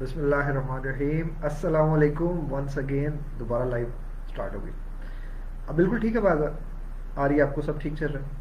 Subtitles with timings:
[0.00, 3.86] بسم اللہ الرحمن الرحیم السلام علیکم ونس اگین دوبارہ لائیو
[4.28, 4.70] سٹارٹ ہوگی.
[5.68, 6.38] اب بالکل ٹھیک ہے بات
[7.16, 8.37] آ رہی ہے آپ کو، سب ٹھیک چل رہا ہے؟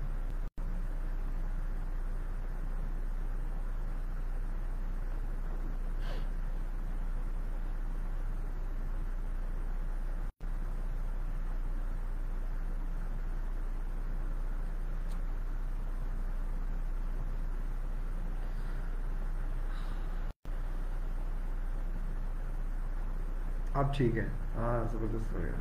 [23.88, 25.52] اب ٹھیک ہے۔ ہاں زبردست ہو گیا۔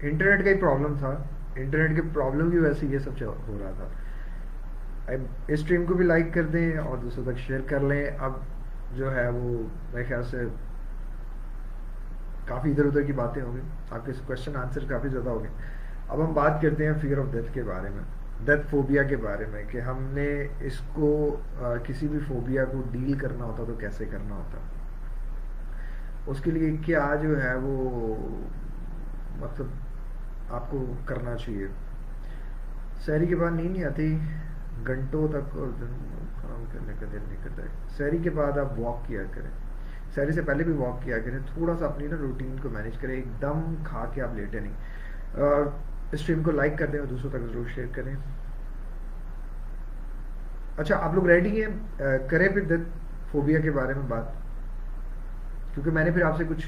[0.00, 1.08] انٹرنیٹ کا ہی پرابلم تھا۔
[1.54, 3.16] انٹرنیٹ کی پرابلم کی وجہ سے یہ سب
[3.48, 3.88] ہو رہا تھا۔
[5.08, 8.32] اس اسٹریم کو بھی لائک کر دیں اور دوسروں تک شیئر کر لیں۔ اب
[8.96, 10.44] جو ہے وہ میرے خیال سے
[12.46, 15.50] کافی ادھر ادھر کی باتیں ہوں گی۔ آپ کے کوشچن آنسر کافی زیادہ ہو گئے
[16.08, 18.02] اب ہم بات کرتے ہیں فیئر آف ڈیتھ کے بارے میں
[18.46, 20.26] ڈیتھ فوبیا کے بارے میں، کہ ہم نے
[20.60, 21.10] اس کو
[21.84, 24.58] کسی بھی فوبیا کو ڈیل کرنا ہوتا تو کیسے کرنا ہوتا؟
[26.30, 28.14] اس کے لیے کیا جو ہے وہ
[29.40, 31.66] مطلب آپ کو کرنا چاہیے۔
[33.06, 34.16] شہری کے بعد نیند نہیں آتی؟
[34.86, 35.68] گھنٹوں تک اور
[36.42, 39.50] کام کرنے کا دل نہیں کرتا ہے۔ سحری کے بعد آپ واک کیا کریں۔
[40.14, 43.14] سحری سے پہلے بھی واک کیا کریں۔ تھوڑا سا اپنی نا روٹین کو مینیج کریں۔
[43.14, 44.72] ایک دم کھا کے آپ لیٹے نہیں۔
[46.12, 48.14] اسٹریم کو لائک کر دیں اور دوسروں تک ضرور شیئر کریں۔
[50.76, 52.98] اچھا آپ لوگ ریڈی ہیں؟ کریں پھر دت
[53.32, 54.24] فوبیا کے بارے میں بات۔
[55.74, 56.66] کیونکہ میں نے پھر آپ سے کچھ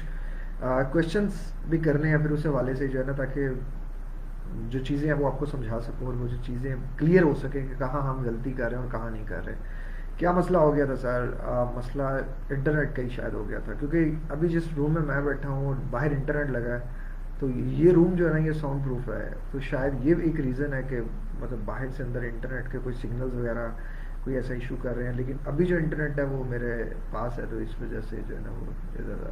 [0.91, 1.33] کوشچنس
[1.69, 3.47] بھی کرنے ہیں۔ پھر اس حوالے سے جو ہے نا، تاکہ
[4.69, 7.67] جو چیزیں ہیں وہ آپ کو سمجھا سکوں اور وہ جو چیزیں کلیئر ہو سکیں
[7.67, 9.55] کہ کہاں ہم غلطی کر رہے ہیں اور کہاں نہیں کر رہے۔
[10.17, 11.25] کیا مسئلہ ہو گیا تھا سر؟
[11.75, 12.03] مسئلہ
[12.49, 15.73] انٹرنیٹ کا ہی شاید ہو گیا تھا۔ کیونکہ ابھی جس روم میں میں بیٹھا ہوں
[15.89, 16.79] باہر انٹرنیٹ لگا ہے،
[17.39, 20.73] تو یہ روم جو ہے نا، یہ ساؤنڈ پروف ہے۔ تو شاید یہ ایک ریزن
[20.73, 21.01] ہے کہ
[21.39, 23.67] مطلب باہر سے اندر انٹرنیٹ کے کوئی سگنلز وغیرہ
[24.23, 27.43] کوئی ایسا ایشو کر رہے ہیں۔ لیکن ابھی جو انٹرنیٹ ہے وہ میرے پاس ہے،
[27.49, 28.65] تو اس وجہ سے جو ہے نا وہ
[29.05, 29.29] زیادہ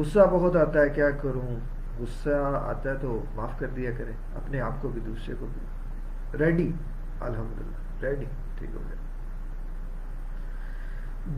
[0.00, 1.56] غصہ بہت آتا ہے۔ کیا کروں؟
[2.00, 6.38] غصہ آتا ہے تو معاف کر دیا کرے اپنے آپ کو بھی، دوسرے کو بھی۔
[6.38, 6.70] ریڈی
[7.20, 8.24] الحمد للہ ریڈی
[8.58, 8.98] ٹھیک ہو گیا۔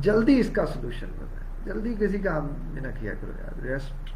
[0.00, 4.12] جلدی اس کا سولوشن بتائیں جلدی کسی کام میں نہ کیا کرو یار ریسٹ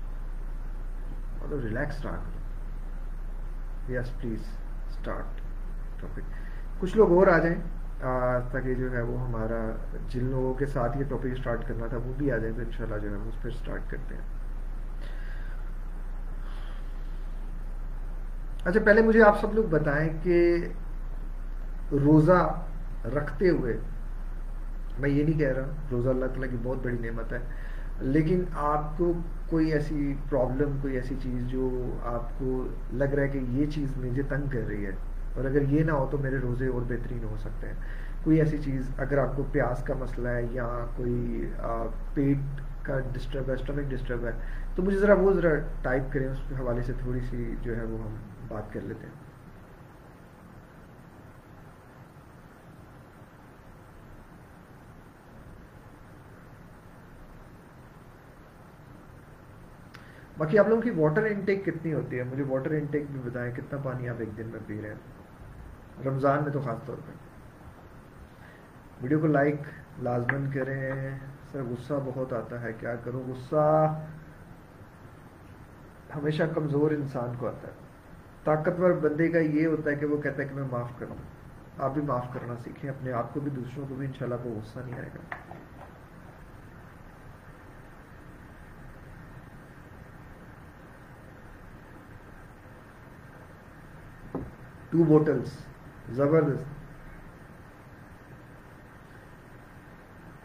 [1.42, 4.42] مطلب ریلیکس رہا کرو۔ یس پلیز
[4.88, 5.40] اسٹارٹ
[6.00, 7.60] ٹاپک کچھ لوگ اور آ جائیں
[8.52, 9.60] تاکہ جو ہے وہ ہمارا
[10.08, 12.98] جن لوگوں کے ساتھ یہ ٹاپک اسٹارٹ کرنا تھا، وہ بھی آ جائیں تو انشاءاللہ
[12.98, 14.35] جو ہے اس پہ اسٹارٹ کرتے ہیں۔
[18.66, 20.38] اچھا پہلے مجھے آپ سب لوگ بتائیں کہ
[21.92, 22.38] روزہ
[23.14, 23.76] رکھتے ہوئے،
[25.00, 27.38] میں یہ نہیں کہہ رہا، روزہ اللہ تعالیٰ کی بہت بڑی نعمت ہے،
[28.02, 29.12] لیکن آپ کو
[29.50, 31.70] کوئی ایسی پرابلم، کوئی ایسی چیز جو
[32.06, 32.62] آپ کو
[32.92, 34.92] لگ رہا ہے کہ یہ چیز مجھے تنگ کر رہی ہے،
[35.34, 37.74] اور اگر یہ نہ ہو تو میرے روزے اور بہترین ہو سکتے ہیں۔
[38.24, 41.46] کوئی ایسی چیز اگر آپ کو پیاس کا مسئلہ ہے یا کوئی
[42.14, 44.32] پیٹ کا ڈسٹرب ہے اسٹمک ڈسٹرب ہے،
[44.76, 47.98] تو مجھے ذرا وہ ذرا ٹائپ کریں، اس حوالے سے تھوڑی سی جو ہے وہ
[47.98, 48.14] ہم
[48.48, 49.26] بات کر لیتے ہیں۔
[60.38, 63.78] باقی آپ لوگوں کی واٹر انٹیک کتنی ہوتی ہے؟ مجھے واٹر انٹیک بھی بتائیں، کتنا
[63.82, 64.96] پانی آپ ایک دن میں پی رہے ہیں؟
[66.06, 67.12] رمضان میں تو خاص طور پہ۔
[69.02, 69.60] ویڈیو کو لائک
[69.98, 70.92] لازمن کریں۔
[71.52, 73.94] سر، غصہ بہت آتا ہے۔ کیا کروں؟ غصہ
[76.16, 77.85] ہمیشہ کمزور انسان کو آتا ہے۔
[78.46, 81.16] طاقتور بندے کا یہ ہوتا ہے کہ وہ کہتا ہے کہ میں معاف کروں
[81.78, 84.78] آپ بھی معاف کرنا سیکھیں، اپنے آپ کو بھی، دوسروں کو بھی، انشاءاللہ کو غصہ
[84.78, 85.34] نہیں آئے گا۔
[94.90, 95.58] ٹو بوٹلس
[96.08, 96.64] زبردست۔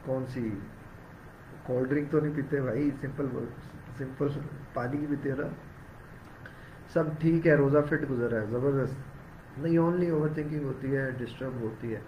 [0.06, 0.59] کون سی؟
[1.63, 3.27] کولڈ ڈرنک تو نہیں پیتے بھائی سمپل
[3.98, 4.27] سمپل
[4.74, 5.70] پانی کی پیتے نا۔
[6.93, 8.95] سب ٹھیک ہے، روزہ فٹ گزر ہے، زبردست۔
[9.57, 11.99] نہیں اونلی اوور تھنکنگ ہوتی ہے ڈسٹرب ہوتی ہے۔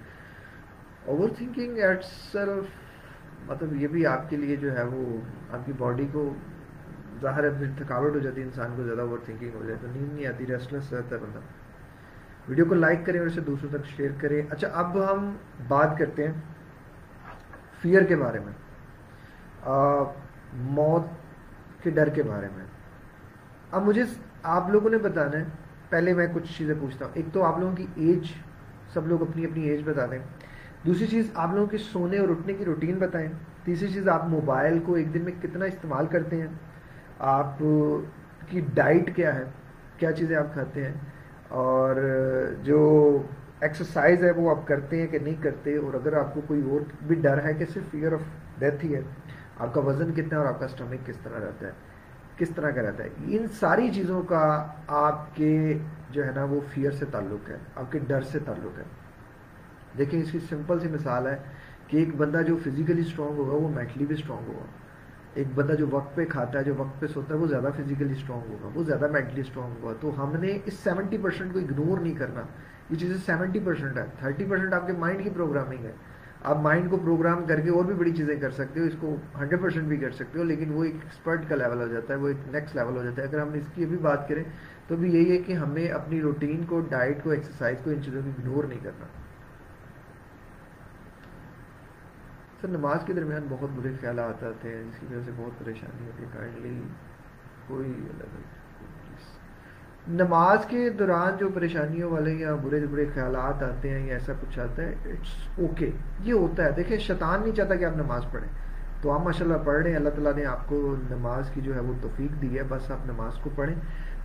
[1.05, 2.63] اوور تھنکنگ ایٹ سیلف
[3.49, 5.17] مطلب یہ بھی آپ کے لیے جو ہے وہ،
[5.53, 6.33] آپ کی باڈی کو
[7.21, 9.87] ظاہر ہے، پھر تھکاوٹ ہو جاتی ہے، انسان کو زیادہ اوور تھنکنگ ہو جائے تو
[9.87, 11.39] نیند نہیں آتی ریسٹلیس رہتا ہے بندہ۔
[12.49, 15.35] ویڈیو کو لائک کریں اور اسے دوسروں تک شیئر کریں۔ اچھا اب ہم
[15.67, 16.33] بات کرتے ہیں
[17.81, 18.53] فیئر کے بارے میں۔
[20.53, 21.03] موت
[21.83, 22.65] کے ڈر کے بارے میں۔
[23.71, 24.03] اب مجھے
[24.43, 25.43] آپ لوگوں نے بتانا ہے،
[25.89, 28.23] پہلے میں کچھ چیزیں پوچھتا ہوں۔ ایک تو آپ لوگوں کی ایج
[28.93, 30.19] سب لوگ اپنی اپنی ایج بتا دیں۔
[30.85, 33.27] دوسری چیز، آپ لوگوں کے سونے اور اٹھنے کی روٹین بتائیں۔
[33.63, 36.47] تیسری چیز، آپ موبائل کو ایک دن میں کتنا استعمال کرتے ہیں؟
[37.19, 37.59] آپ
[38.49, 39.43] کی ڈائٹ کیا ہے؟
[39.97, 40.93] کیا چیزیں آپ کھاتے ہیں؟
[41.47, 41.95] اور
[42.63, 43.21] جو
[43.59, 46.81] ایکسرسائز ہے، وہ آپ کرتے ہیں کہ نہیں کرتے؟ اور اگر آپ کو کوئی اور
[47.07, 48.21] بھی ڈر ہے کہ صرف فیئر آف
[48.59, 49.01] ڈیتھ ہی ہے،
[49.59, 51.71] آپ کا وزن کتنا ہے اور آپ کا اسٹمک کس طرح رہتا ہے؟
[52.37, 55.77] کس طرح کا رہتا ہے؟ ان ساری چیزوں کا آپ کے
[56.09, 58.83] جو ہے نا وہ فیئر سے تعلق ہے، آپ کے ڈر سے تعلق ہے۔
[59.97, 61.37] دیکھیں، اس کی سمپل سی مثال ہے
[61.87, 64.65] کہ ایک بندہ جو فزیکلی اسٹرانگ ہوگا، وہ مینٹلی بھی اسٹرانگ ہوگا۔
[65.33, 68.11] ایک بندہ جو وقت پہ کھاتا ہے، جو وقت پہ سوتا ہے، وہ زیادہ فزیکلی
[68.11, 71.97] اسٹرانگ ہوگا، وہ زیادہ مینٹلی اسٹرانگ ہوگا۔ تو ہم نے اس سیونٹی پرسینٹ کو اگنور
[71.97, 72.41] نہیں کرنا۔
[72.89, 75.91] یہ چیزیں سیونٹی پرسینٹ ہے تھرٹی پرسینٹ آپ کے مائنڈ کی پروگرامنگ ہے۔
[76.43, 79.15] آپ مائنڈ کو پروگرام کر کے اور بھی بڑی چیزیں کر سکتے ہو، اس کو
[79.39, 82.19] ہنڈریڈ پرسینٹ بھی کر سکتے ہو، لیکن وہ ایک ایکسپرٹ کا لیول ہو جاتا ہے،
[82.19, 84.43] وہ ایک نیکسٹ لیول ہو جاتا ہے۔ اگر ہم اس کی ابھی بات کریں،
[84.87, 88.21] تو بھی یہی ہے کہ ہمیں اپنی روٹین کو ڈائٹ کو ایکسرسائز کو، ان چیزوں
[88.25, 89.05] کو اگنور نہیں کرنا۔
[92.61, 96.05] سر، نماز کے درمیان بہت برے خیالات آتے ہیں، جس کی وجہ سے بہت پریشانی
[96.05, 96.81] ہوتی ہے۔ کائنڈلی
[97.67, 97.93] کوئی
[100.07, 104.59] نماز کے دوران جو پریشانیوں والے یا برے برے خیالات آتے ہیں یا ایسا کچھ
[104.59, 105.91] آتا ہے اٹس اوکے
[106.23, 108.49] یہ ہوتا ہے۔ دیکھیں، شیطان نہیں چاہتا کہ آپ نماز پڑھیں۔
[109.01, 111.75] تو آپ ماشاء اللہ پڑھ رہے ہیں۔ اللہ تعالیٰ نے آپ کو نماز کی جو
[111.75, 113.75] ہے وہ توفیق دی ہے۔ بس آپ نماز کو پڑھیں۔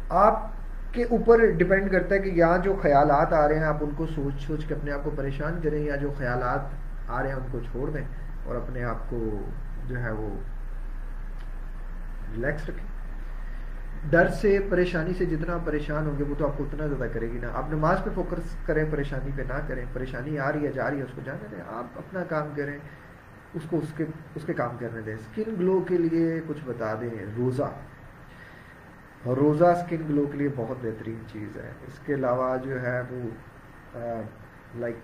[0.09, 0.51] آپ
[0.93, 4.07] کے اوپر ڈپینڈ کرتا ہے کہ یہاں جو خیالات آ رہے ہیں، آپ ان کو
[4.07, 6.61] سوچ سوچ کے اپنے آپ کو پریشان کریں، یا جو خیالات
[7.11, 8.05] آ رہے ہیں ان کو چھوڑ دیں
[8.45, 9.41] اور اپنے آپ کو
[9.87, 10.29] جو ہے وہ
[12.37, 12.88] ریلیکس رکھیں۔
[14.11, 17.31] ڈر سے، پریشانی سے جتنا پریشان ہوں گے، وہ تو آپ کو اتنا زیادہ کرے
[17.31, 20.73] گی نا۔ آپ نماز پہ فوکس کریں، پریشانی پہ نہ کریں۔ پریشانی آ رہی ہے،
[20.73, 22.79] جا رہی ہے، اس کو جانے دیں۔ آپ اپنا کام کریں،
[23.55, 24.05] اس کو، اس کے
[24.35, 27.71] اس کے کام کرنے دیں۔ اسکن گلو کے لیے کچھ بتا دیں، روزہ۔
[29.27, 33.29] روزہ اسکن گلو کے لیے بہت بہترین چیز ہے۔ اس کے علاوہ جو ہے وہ
[34.75, 34.97] لائک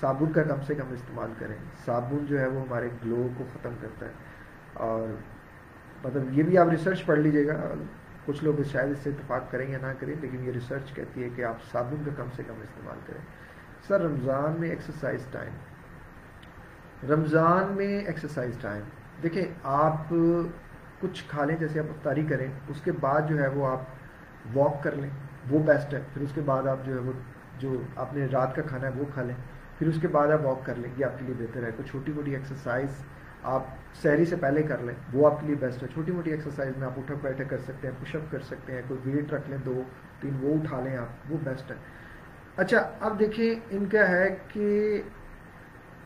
[0.00, 1.56] صابن کا کم سے کم استعمال کریں۔
[1.86, 4.12] صابن جو ہے وہ ہمارے گلو کو ختم کرتا ہے۔
[4.74, 5.08] اور
[6.06, 7.74] مطلب یہ بھی آپ ریسرچ پڑھ لیجیے گا۔
[8.26, 11.28] کچھ لوگ شاید اس سے اتفاق کریں یا نہ کریں، لیکن یہ ریسرچ کہتی ہے
[11.36, 13.20] کہ آپ صابن کا کم سے کم استعمال کریں۔
[13.88, 15.52] سر، رمضان میں ایکسرسائز ٹائم
[17.10, 18.82] رمضان میں ایکسرسائز ٹائم
[19.22, 20.14] دیکھیں، آپ
[21.00, 23.82] کچھ کھا لیں، جیسے آپ افطاری کریں، اس کے بعد جو ہے وہ آپ
[24.54, 25.10] واک کر لیں،
[25.50, 27.12] وہ بیسٹ ہے۔ پھر اس کے بعد آپ جو ہے وہ،
[27.58, 29.34] جو آپ نے رات کا کھانا ہے، وہ کھا لیں۔
[29.78, 31.88] پھر اس کے بعد آپ واک کر لیں، یہ آپ کے لیے بہتر ہے۔ کوئی
[31.88, 33.04] چھوٹی موٹی ایکسرسائز
[33.44, 33.62] آپ
[34.02, 36.86] سیری سے پہلے کر لیں، وہ آپ کے لیے بیسٹ ہے۔ چھوٹی موٹی ایکسرسائز میں
[36.86, 39.58] آپ اٹھک بیٹھے کر سکتے ہیں پش اپ کر سکتے ہیں، کوئی ویٹ رکھ لیں،
[39.64, 39.82] دو،
[40.20, 41.76] تین، وہ اٹھا لیں آپ، وہ بیسٹ ہے۔
[42.56, 45.02] اچھا اب دیکھیں ان کا ہے کہ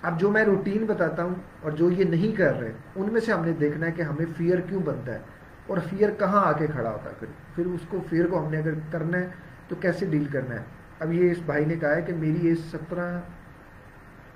[0.02, 3.32] اب جو میں روٹین بتاتا ہوں اور جو یہ نہیں کر رہے، ان میں سے
[3.32, 5.18] ہم نے دیکھنا ہے کہ ہمیں فیئر کیوں بنتا ہے
[5.66, 8.50] اور فیئر کہاں آ کے کھڑا ہوتا ہے۔ پھر پھر اس کو فیئر کو ہم
[8.50, 9.28] نے اگر کرنا ہے
[9.68, 10.64] تو کیسے ڈیل کرنا ہے؟
[11.00, 13.20] اب یہ اس بھائی نے کہا ہے کہ میری ایج سترہ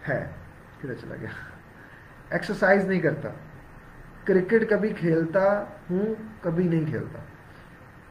[0.09, 0.29] ہے۔
[0.81, 1.52] پھر چلا گیا؟
[2.33, 3.29] ایکسرسائز نہیں کرتا۔
[4.25, 7.19] کرکٹ کبھی کھیلتا ہوں، کبھی نہیں کھیلتا۔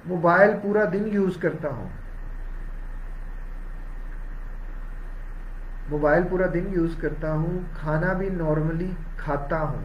[0.06, 1.90] موبائل پورا دن یوز کرتا ہوں۔
[5.90, 9.84] موبائل پورا دن یوز کرتا ہوں، کھانا بھی نارملی کھاتا ہوں۔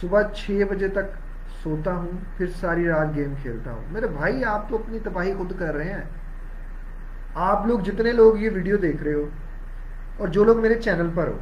[0.00, 1.18] صبح چھ بجے تک
[1.62, 5.52] سوتا ہوں، پھر ساری رات گیم کھیلتا ہوں۔ میرے بھائی، آپ تو اپنی تباہی خود
[5.58, 6.04] کر رہے ہیں۔
[7.34, 9.28] آپ لوگ جتنے لوگ یہ ویڈیو دیکھ رہے ہو،
[10.18, 11.38] اور جو لوگ میرے چینل پر ہو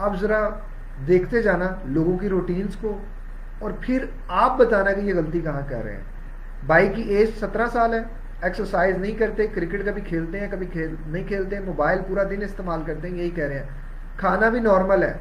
[0.00, 0.48] آپ ذرا
[1.06, 2.98] دیکھتے جانا لوگوں کی روٹینز کو
[3.58, 6.02] اور پھر آپ بتانا کہ یہ غلطی کہاں کر رہے ہیں۔
[6.66, 7.98] بائی کی ایج سترہ سال ہے
[8.42, 12.42] ایکسرسائز نہیں کرتے، کرکٹ کبھی کھیلتے ہیں، کبھی کھیل، نہیں کھیلتے ہیں موبائل پورا دن
[12.42, 13.68] استعمال کرتے ہیں، یہی کہہ رہے ہیں۔
[14.16, 15.12] کھانا بھی نارمل ہے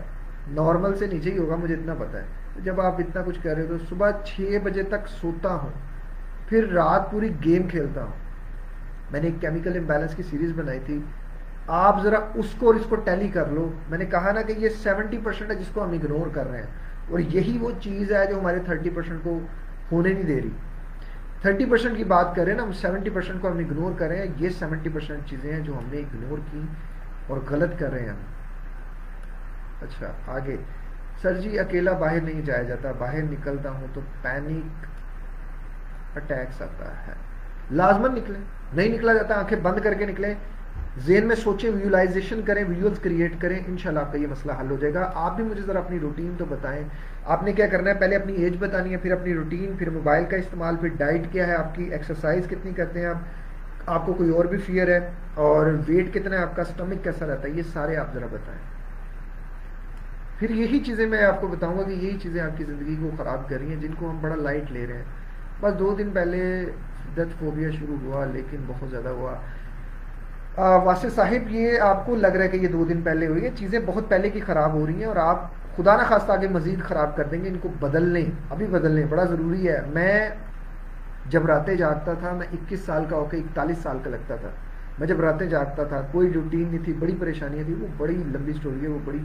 [0.51, 2.25] نارمل سے نیچے ہی ہوگا، مجھے اتنا پتا ہے۔
[2.63, 5.69] جب آپ اتنا کچھ کہہ رہے ہو تو صبح چھ بجے تک سوتا ہوں،
[6.49, 8.17] پھر رات پوری گیم کھیلتا ہوں۔
[9.11, 10.99] میں نے ایک کیمیکل امبیلنس کی سیریز بنائی تھی
[11.67, 14.53] آپ ذرا اس کو اور اس کو ٹیلی کر لو۔ میں نے کہا نا کہ
[14.57, 16.67] یہ سیونٹی پرسینٹ ہے جس کو ہم اگنور کر رہے ہیں۔
[17.09, 19.39] اور یہی وہ چیز ہے جو ہمارے تھرٹی پرسینٹ کو
[19.91, 20.49] ہونے نہیں دے رہی۔
[21.41, 24.33] تھرٹی پرسینٹ کی بات کریں نا، ہم سیونٹی پرسینٹ کو ہم اگنور کر رہے ہیں۔
[24.37, 26.61] یہ سیونٹی پرسینٹ چیزیں ہیں جو ہم نے اگنور کی
[27.27, 28.15] اور غلط کر رہے ہیں ہم۔
[29.81, 30.57] اچھا آگے۔
[31.21, 34.85] سر جی اکیلا باہر نہیں جایا جاتا۔ باہر نکلتا ہوں تو پینک
[36.15, 37.13] اٹیکس آتا ہے۔
[37.71, 38.39] لازمن نکلے
[38.73, 40.33] نہیں نکلا جاتا، آنکھیں بند کر کے نکلے
[41.07, 44.75] ذہن میں سوچیں ویولائزیشن کریں ویولز کریٹ کریں، انشاءاللہ آپ کا یہ مسئلہ حل ہو
[44.75, 46.83] جائے گا۔ آپ بھی مجھے ذرا اپنی روٹین تو بتائیں۔
[47.25, 50.25] آپ نے کیا کرنا ہے؟ پہلے اپنی ایج بتانی ہے، پھر اپنی روٹین پھر موبائل
[50.25, 53.15] کا استعمال، پھر ڈائٹ کیا ہے؟ آپ کی ایکسرسائز کتنی کرتے ہیں آپ؟
[53.85, 57.27] آپ کو کوئی اور بھی فیئر ہے؟ اور ویٹ کتنا ہے؟ آپ کا اسٹمک کیسا
[57.27, 58.61] رہتا ہے؟ یہ سارے آپ ذرا بتائیں۔
[60.39, 63.09] پھر یہی چیزیں میں آپ کو بتاؤں گا کہ یہی چیزیں آپ کی زندگی کو
[63.17, 65.03] خراب کر رہی ہیں، جن کو ہم بڑا لائٹ لے رہے ہیں۔
[65.61, 66.65] بس دو دن پہلے
[67.15, 69.35] ڈیتھ فوبیا شروع ہوا، لیکن بہت زیادہ ہوا۔
[70.59, 73.49] واسف صاحب، یہ آپ کو لگ رہا ہے کہ یہ دو دن پہلے ہوئی ہے،
[73.55, 75.43] چیزیں بہت پہلے کی خراب ہو رہی ہیں اور آپ
[75.75, 78.91] خدا نہ خواستہ آگے مزید خراب کر دیں گے، ان کو بدل لیں ابھی بدل
[78.91, 80.29] لیں بڑا ضروری ہے۔ میں
[81.31, 84.49] جب راتیں جاگتا تھا، میں اکیس سال کا ہو کے اکتالیس سال کا لگتا تھا۔
[84.99, 88.53] میں جب راتیں جاگتا تھا، کوئی روٹین نہیں تھی، بڑی پریشانیاں تھی وہ بڑی لمبی
[88.53, 89.19] سٹوری ہے، وہ بڑی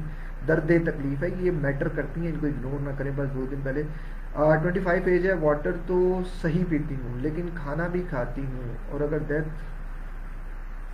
[0.49, 3.61] درد تکلیف ہے، یہ میٹر کرتی ہیں، ان کو اگنور نہ کریں، بس دو دن
[3.63, 3.83] پہلے۔
[4.35, 9.01] ٹوئنٹی فائیو ایج ہے، واٹر تو صحیح پیتی ہوں، لیکن کھانا بھی کھاتی ہوں، اور
[9.01, 9.49] اگر ڈیتھ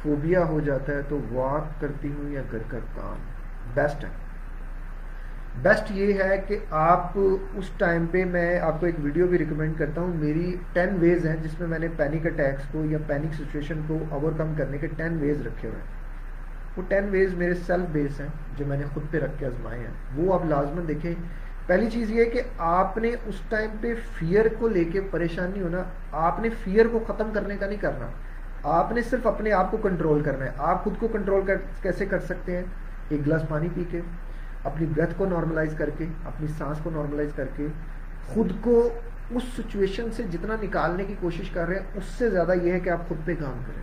[0.02, 3.16] فوبیا ہو جاتا ہے تو واک کرتی ہوں یا گھر کا کام؟
[3.75, 4.09] بیسٹ ہے۔
[5.62, 7.12] بیسٹ یہ ہے کہ آپ
[7.54, 11.26] اس ٹائم پہ میں آپ کو ایک ویڈیو بھی ریکمینڈ کرتا ہوں۔ میری ٹین ویز
[11.26, 14.78] ہیں جس میں میں نے پینک اٹیکس کو یا پینک سچویشن کو اوور کم کرنے
[14.78, 15.87] کے ٹین ویز رکھے ہوئے ہیں۔
[16.76, 19.78] وہ ٹین ویز میرے سیلف بیس ہیں جو میں نے خود پہ رکھ کے آزمائے
[19.78, 21.14] ہیں۔ وہ آپ لازمن دیکھیں۔
[21.66, 25.50] پہلی چیز یہ ہے کہ آپ نے اس ٹائم پہ فیئر کو لے کے پریشان
[25.50, 28.07] نہیں ہونا۔ آپ نے فیئر کو ختم کرنے کا نہیں کرنا۔
[28.62, 31.50] آپ نے صرف اپنے آپ کو کنٹرول کرنا ہے۔ آپ خود کو کنٹرول
[31.83, 32.64] کیسے کر سکتے ہیں؟
[33.09, 34.00] ایک گلاس پانی پی کے،
[34.64, 37.67] اپنی بریتھ کو نارملائز کر کے، اپنی سانس کو نارملائز کر کے،
[38.26, 38.88] خود کو
[39.31, 42.81] اس سچویشن سے جتنا نکالنے کی کوشش کر رہے ہیں، اس سے زیادہ یہ ہے
[42.81, 43.83] کہ آپ خود پہ کام کریں۔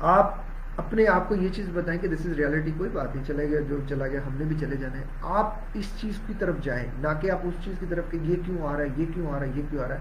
[0.00, 0.34] آپ
[0.76, 3.60] اپنے آپ کو یہ چیز بتائیں کہ دس از ریالٹی کوئی بات نہیں، چلے گیا،
[3.68, 6.86] جو چلا گیا، ہم نے بھی چلے جانا ہے۔ آپ اس چیز کی طرف جائیں،
[6.98, 9.32] نہ کہ آپ اس چیز کی طرف کہ یہ کیوں آ رہا ہے، یہ کیوں
[9.32, 10.00] آ رہا ہے، یہ کیوں آ رہا ہے،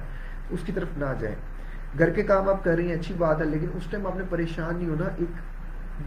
[0.49, 1.35] اس کی طرف نہ جائیں۔
[1.97, 4.23] گھر کے کام آپ کر رہی ہیں، اچھی بات ہے، لیکن اس ٹائم آپ نے
[4.29, 5.39] پریشان نہیں ہونا، ایک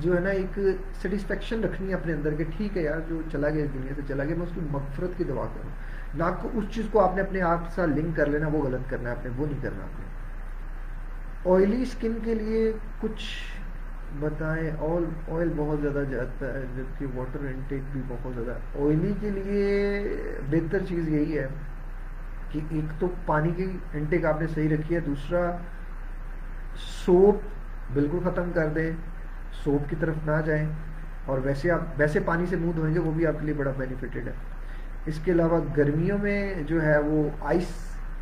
[0.00, 0.58] جو ہے نا، ایک
[1.02, 4.02] سیٹسفیکشن رکھنی ہے اپنے اندر کہ ٹھیک ہے یار، جو چلا گیا اس دنیا سے
[4.08, 5.70] چلا گیا، میں اس کی مغفرت کی دعا کروں۔
[6.14, 8.90] نہ کو اس چیز کو آپ نے اپنے آپ سے لنک کر لینا، وہ غلط
[8.90, 10.10] کرنا ہے، آپ نے وہ نہیں کرنا آپ نے
[11.54, 13.24] آئلی اسکن کے لیے کچھ
[14.20, 19.30] بتائیں آل آئل بہت زیادہ جاتا ہے، جبکہ واٹر انٹیک بھی بہت زیادہ۔ آئلی کے
[19.30, 20.02] لیے
[20.50, 21.46] بہتر چیز یہی ہے
[22.52, 25.56] کہ ایک تو پانی کی انٹیک آپ نے صحیح رکھی ہے، دوسرا،
[26.76, 27.37] سوپ
[27.94, 28.90] بالکل ختم کر دیں،
[29.64, 30.66] سوپ کی طرف نہ جائیں،
[31.25, 33.71] اور ویسے آپ، ویسے پانی سے منہ دھوئیں گے، وہ بھی آپ کے لیے بڑا
[33.76, 34.32] بینیفیٹڈ ہے۔
[35.06, 37.66] اس کے علاوہ گرمیوں میں جو ہے وہ آئس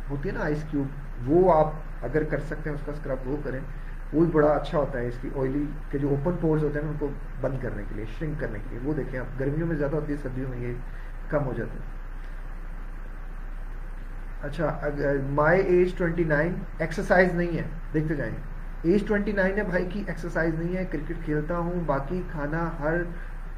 [0.09, 1.71] ہوتی ہے نا آئس کیوب وہ آپ
[2.01, 3.59] اگر کر سکتے ہیں، اس کا اسکرب وہ کریں۔
[4.13, 6.85] وہ بھی بڑا اچھا ہوتا ہے، اس کی آئلی کے جو اوپن پورز ہوتے ہیں
[6.85, 7.07] نا، ان کو
[7.41, 10.13] بند کرنے کے لیے شرنک کرنے کے لیے۔ وہ دیکھیں آپ، گرمیوں میں زیادہ ہوتی
[10.13, 10.73] ہے، سردیوں میں یہ
[11.29, 12.00] کم ہو جاتے ہیں
[14.43, 14.79] اچھا
[15.29, 18.33] my age twenty nine exercise نہیں ہے، دیکھتے جائیں۔
[18.83, 22.95] ایج ٹوینٹی نائن ہے بھائی کی ایکسرسائز نہیں ہے، کرکٹ کھیلتا ہوں، باقی کھانا ہر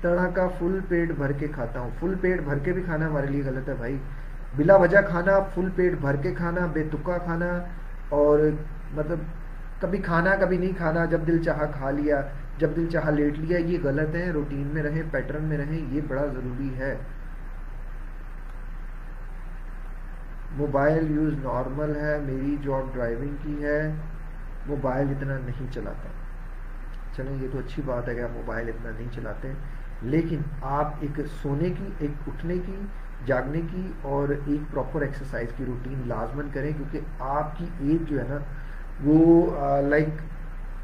[0.02, 3.28] طرح کا فل پیٹ بھر کے کھاتا ہوں۔ فل پیٹ بھر کے بھی کھانا ہمارے
[3.28, 3.98] لیے غلط ہے بھائی۔
[4.56, 7.64] بلا وجہ کھانا، فل پیٹ بھر کے کھانا، بے تکا کھانا،
[8.10, 8.40] اور
[8.94, 9.20] مطلب
[9.82, 12.22] کبھی کھانا، کبھی نہیں کھانا، جب دل چاہا کھا لیا،
[12.58, 16.02] جب دل چاہا لیٹ لیا، یہ غلط ہے، روٹین میں رہیں، پیٹرن میں رہیں، یہ
[16.08, 16.96] بڑا ضروری ہے۔
[20.58, 23.92] موبائل یوز نارمل ہے، میری جاب ڈرائیونگ کی ہے،
[24.68, 26.10] موبائل اتنا نہیں چلاتا۔
[27.16, 29.52] چلیں، یہ تو اچھی بات ہے کہ آپ موبائل اتنا نہیں چلاتے۔
[30.02, 32.76] لیکن آپ ایک سونے کی، ایک اٹھنے کی،
[33.26, 38.20] جاگنے کی اور ایک پراپر ایکسرسائز کی روٹین لازمن کریں، کیونکہ آپ کی ایج جو
[38.20, 38.38] ہے نا،
[39.04, 39.56] وہ
[39.88, 40.10] لائک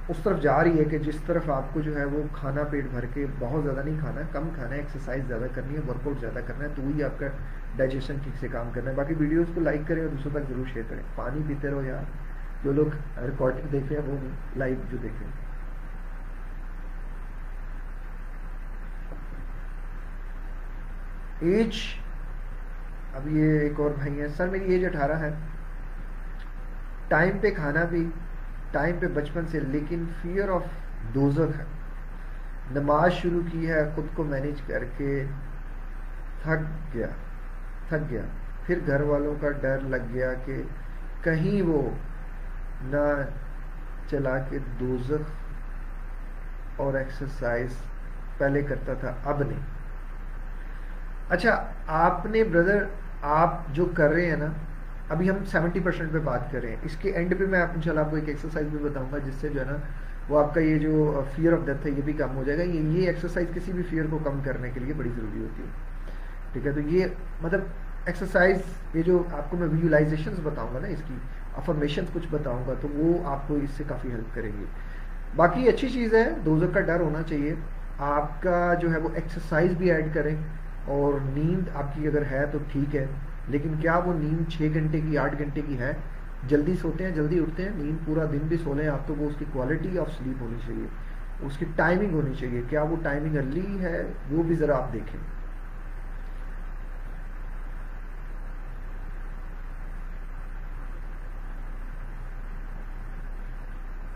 [0.07, 2.85] اس طرف جا رہی ہے کہ جس طرف آپ کو جو ہے وہ کھانا پیٹ
[2.91, 6.19] بھر کے بہت زیادہ نہیں کھانا، کم کھانا ہے ایکسرسائز زیادہ کرنی ہے ورک آؤٹ
[6.19, 7.25] زیادہ کرنا ہے، تو وہی آپ کا
[7.75, 10.65] ڈائجیشن ٹھیک سے کام کرنا ہے۔ باقی ویڈیوز کو لائک کریں اور دوسروں تک ضرور
[10.73, 12.03] شیئر کریں۔ پانی پیتے رہو یار۔
[12.63, 12.85] جو لوگ
[13.17, 14.17] ریکارڈنگ دیکھ رہے ہیں، وہ
[14.55, 15.49] لائیو جو دیکھ رہے ہیں۔
[21.39, 21.73] ایج
[23.13, 25.33] اب یہ ایک اور بھائی ہیں۔ سر، میری ایج اٹھارہ ہے۔
[27.07, 28.09] ٹائم پہ کھانا بھی
[28.71, 30.63] ٹائم پہ بچپن سے، لیکن فیئر آف
[31.13, 31.63] دوزک ہے۔
[32.71, 35.25] نماز شروع کی ہے، خود کو مینیج کر کے
[36.43, 37.07] تھک گیا۔
[37.89, 38.22] تھک گیا۔
[38.65, 40.62] پھر گھر والوں کا ڈر لگ گیا کہ
[41.22, 41.89] کہیں وہ
[42.81, 43.22] نہ
[44.12, 45.31] چلا کے دوزخ
[46.75, 47.69] اور ایکسرسائز
[48.38, 49.60] پہلے کرتا تھا، اب نہیں۔
[51.29, 52.84] اچھا آپ نے بردر
[53.22, 54.46] آپ جو کر رہے ہیں نا،
[55.10, 57.81] ابھی ہم سیونٹی پرسینٹ پہ بات کر رہے ہیں۔ اس کے اینڈ پہ میں ان
[57.81, 59.77] شاء اللہ آپ کو ایک ایکسرسائز بھی بتاؤں گا، جس سے جو ہے نا،
[60.29, 62.63] وہ آپ کا یہ جو فیئر آف ڈیتھ ہے، یہ بھی کم ہو جائے گا۔
[62.63, 65.88] یہ ایکسرسائز کسی بھی فیئر کو کم کرنے کے لیے بڑی ضروری ہوتی ہے۔
[66.53, 67.06] ٹھیک ہے؟ تو یہ
[67.41, 67.62] مطلب
[68.06, 68.58] ایکسرسائز
[68.94, 71.13] یہ جو آپ کو میں ویژولائزیشن بتاؤں گا نا، اس کی
[71.58, 74.65] افرمیشن کچھ بتاؤں گا، تو وہ آپ کو اس سے کافی ہیلپ کریں گی
[75.36, 77.56] باقی اچھی چیز ہے دوزر کا ڈر ہونا چاہیے۔
[78.00, 80.36] آپ کا جو ہے وہ ایکسرسائز بھی ایڈ کریں۔
[80.86, 83.06] اور نیند آپ کی اگر ہے تو ٹھیک ہے،
[83.48, 85.91] لیکن کیا وہ نیند چھ گھنٹے کی، آٹھ گھنٹے کی ہے؟
[86.48, 89.27] جلدی سوتے ہیں، جلدی اٹھتے ہیں، نیند پورا دن بھی سو لیں آپ تو وہ
[89.27, 90.88] اس کی کوالٹی آف سلیپ ہونی چاہیے۔
[91.41, 94.01] اس کی ٹائمنگ ہونی چاہیے۔ کیا وہ ٹائمنگ ارلی ہے؟
[94.32, 95.38] وہ بھی ذرا آپ دیکھیں۔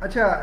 [0.03, 0.39] اچھا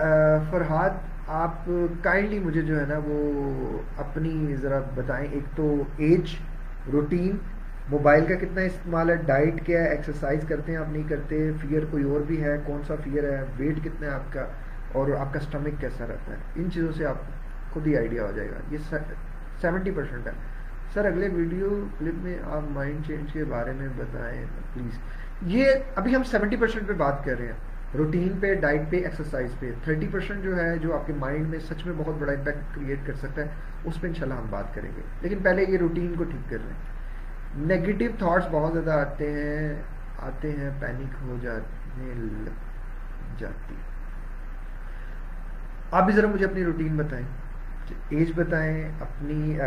[0.50, 0.90] فرحاد،
[1.26, 1.70] آپ
[2.02, 6.36] کائنڈلی مجھے جو ہے نا وہ اپنی ذرا بتائیں۔ ایک تو ایج
[6.92, 7.36] روٹین
[7.88, 11.82] موبائل کا کتنا استعمال ہے؟ ڈائٹ کیا ہے؟ ایکسرسائز کرتے ہیں آپ؟ نہیں کرتے؟ فیئر
[11.90, 14.46] کوئی اور بھی ہے؟ کون سا فیئر ہے؟ ویٹ کتنا ہے آپ کا؟
[14.92, 17.16] اور آپ کا اسٹمک کیسا رہتا ہے؟ ان چیزوں سے آپ
[17.70, 18.78] خود ہی آئیڈیا ہو جائے گا۔ یہ
[19.60, 20.32] سیونٹی پرسینٹ ہے۔
[20.94, 24.98] سر، اگلے ویڈیو کلپ میں آپ مائنڈ چینج کے بارے میں بتائیں پلیز
[25.42, 29.50] یہ ابھی ہم سیونٹی پرسینٹ پہ بات کر رہے ہیں۔ روٹین پہ، ڈائٹ پہ، ایکسرسائز
[29.58, 32.74] پہ۔ تھرٹی پرسینٹ جو ہے، جو آپ کے مائنڈ میں سچ میں بہت بڑا امپیکٹ
[32.74, 33.46] کریٹ کر سکتا ہے،
[33.84, 36.72] اس پہ انشاءاللہ ہم بات کریں گے۔ لیکن پہلے یہ روٹین کو ٹھیک کر رہے
[36.72, 37.00] ہیں
[37.56, 39.82] نیگیٹو تھاٹس بہت زیادہ آتے ہیں
[40.18, 42.50] آتے ہیں پینک ہو جانے لگ
[43.38, 43.74] جاتی۔
[45.90, 47.26] آپ بھی ذرا مجھے اپنی روٹین بتائیں۔
[48.08, 49.58] ایج بتائیں، اپنی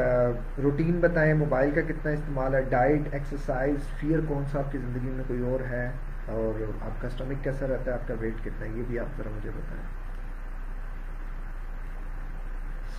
[0.63, 5.09] روٹین بتائیں، موبائل کا کتنا استعمال ہے، ڈائٹ، ایکسرسائز فیئر کون سا آپ کی زندگی
[5.09, 5.91] میں کوئی اور ہے؟
[6.27, 9.17] اور آپ کا اسٹمک کیسا رہتا ہے؟ آپ کا ویٹ کتنا ہے؟ یہ بھی آپ
[9.17, 10.03] ذرا مجھے بتائیں۔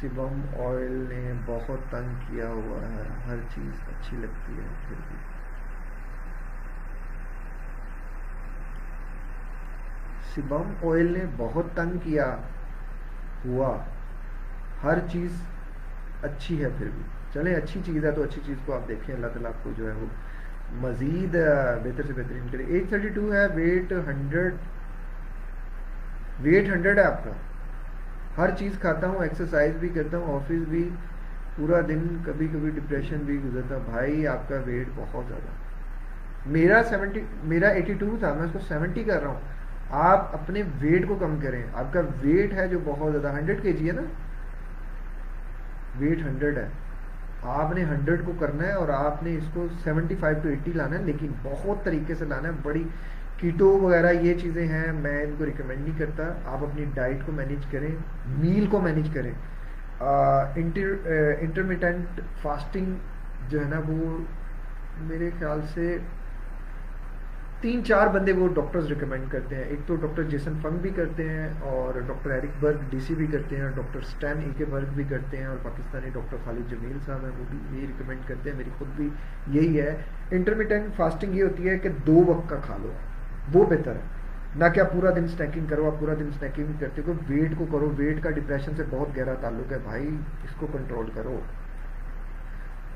[0.01, 5.17] سبم آئل نے بہت تنگ کیا ہوا ہے۔ ہر چیز اچھی لگتی ہے۔ پھر بھی
[10.35, 12.37] سبم آئل نے بہت تنگ کیا
[13.45, 13.85] ہوا۔
[14.83, 15.43] ہر چیز
[16.23, 17.03] اچھی ہے پھر بھی۔
[17.33, 19.89] چلیں، اچھی چیز ہے تو اچھی چیز کو آپ دیکھیں۔ اللہ تعالیٰ آپ کو جو
[19.89, 20.07] ہے وہ
[20.75, 21.37] مزید
[21.85, 24.55] بہتر سے بہترین کرے ایٹ تھرٹی ٹو ہے، ویٹ ہنڈریڈ
[26.41, 27.31] ویٹ ہنڈریڈ ہے آپ کا۔
[28.39, 30.89] ہر چیز کھاتا ہوں ایکسرسائز بھی کرتا ہوں آفس بھی۔
[31.57, 35.51] پورا دن کبھی کبھی ڈپریشن بھی گزرتا۔ بھائی، آپ کا ویٹ بہت زیادہ۔
[36.47, 39.41] میرا سیونٹی میرا ایٹی ٹو تھا، میں اس کو سیونٹی کر رہا ہوں۔
[39.91, 43.73] آپ اپنے ویٹ کو کم کریں۔ آپ کا ویٹ ہے جو بہت زیادہ۔ ہنڈریڈ کے
[43.73, 44.03] جی ہے نا؟
[45.99, 46.69] ویٹ ہنڈریڈ ہے۔
[47.53, 50.73] آپ نے ہنڈریڈ کو کرنا ہے اور آپ نے اس کو سیونٹی فائیو ٹو ایٹی
[50.73, 52.83] لانا ہے، لیکن بہت طریقے سے لانا ہے۔ بڑی
[53.39, 57.33] کیٹو وغیرہ یہ چیزیں ہیں، میں ان کو ریکمینڈ نہیں کرتا۔ آپ اپنی ڈائٹ کو
[57.33, 57.89] مینیج کریں
[58.39, 59.33] میل کو مینیج کریں۔
[61.41, 62.95] انٹرمیٹنٹ فاسٹنگ
[63.49, 64.17] جو ہے نا، وہ
[65.09, 65.97] میرے خیال سے
[67.65, 71.29] تین چار بندے وہ ڈاکٹرز ریکمینڈ کرتے ہیں۔ ایک تو ڈاکٹر جیسن فنگ بھی کرتے
[71.29, 74.85] ہیں اور doctor Eric Berg D C بھی کرتے ہیں ڈاکٹر اسٹین ای کے برگ
[74.95, 78.51] بھی کرتے ہیں اور پاکستانی ڈاکٹر خالد جمیل صاحب ہیں، وہ بھی یہی ریکمینڈ کرتے
[78.51, 79.09] ہیں۔ میری خود بھی
[79.47, 79.97] یہی ہے۔
[80.31, 82.91] انٹرمیڈینٹ فاسٹنگ یہ ہوتی ہے کہ دو وقت کا کھا لو۔
[83.55, 84.01] وہ بہتر ہے۔
[84.57, 87.67] نہ کہ آپ پورا دن اسنیکنگ کرو، آپ پورا دن اسنیکنگ کرتے۔ ہو ویٹ کو
[87.73, 90.09] کرو ویٹ کا ڈپریشن سے بہت گہرا تعلق ہے۔ بھائی،
[90.45, 91.41] اس کو کنٹرول کرو۔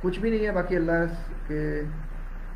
[0.01, 1.05] کچھ بھی نہیں ہے، باقی اللہ
[1.47, 1.83] کے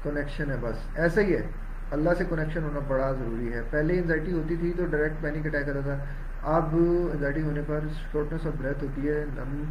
[0.03, 1.62] کنیکشن ہے بس۔ ایسا ہی ہے۔
[1.93, 5.69] اللہ سے کنیکشن ہونا بڑا ضروری ہے۔ پہلے انزائٹی ہوتی تھی تو ڈائریکٹ پینک اٹیک
[5.69, 5.97] آتا تھا۔
[6.57, 6.77] اب
[7.13, 7.81] انزائٹی ہونے پر
[8.13, 9.65] شارٹنس آف بریتھ ہوتی ہے۔ نم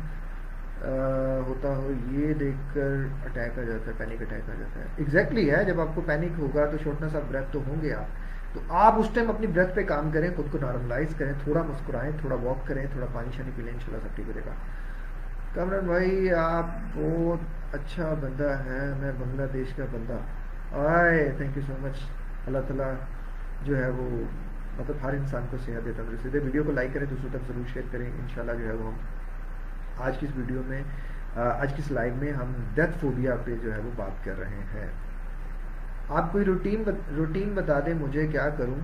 [1.48, 5.52] ہوتا ہو، یہ دیکھ کر اٹیک آ جاتا ہے پینک اٹیک آ جاتا ہے۔ ایگزیکٹلی
[5.52, 8.06] ہے، جب آپ کو پینک ہوگا تو شارٹنس آف بریتھ تو ہوں گے آپ۔
[8.54, 12.12] تو آپ اس ٹائم اپنی بریتھ پہ کام کریں، خود کو نارملائز کریں، تھوڑا مسکرائیں،
[12.22, 14.54] تھوڑا واک کریں، تھوڑا پانی شانی پی لیں ان اللہ سب ٹھیک رہے گا۔
[15.54, 17.40] کمران بھائی، آپ بہت
[17.76, 20.18] اچھا بندہ ہے، میں بنگلہ دیش کا بندہ۔
[20.72, 21.98] آئے تھینک یو سو مچ
[22.48, 22.94] اللہ تعالیٰ
[23.64, 24.10] جو ہے وہ
[24.78, 27.64] مطلب ہر انسان کو صحت دیتا ہے۔ سیدھے ویڈیو کو لائک کریں، دوسروں تک ضرور
[27.74, 30.84] شیئر کریں۔ انشاءاللہ جو ہے وہ ہم آج کی اس ویڈیو میں
[31.36, 34.88] آج کی سلائیڈ میں ہم ڈیتھ فوبیا پہ جو ہے وہ بات کر رہے ہیں۔
[36.10, 36.84] آپ کوئی روٹین
[37.18, 38.80] روٹین بتا دیں مجھے کیا کروں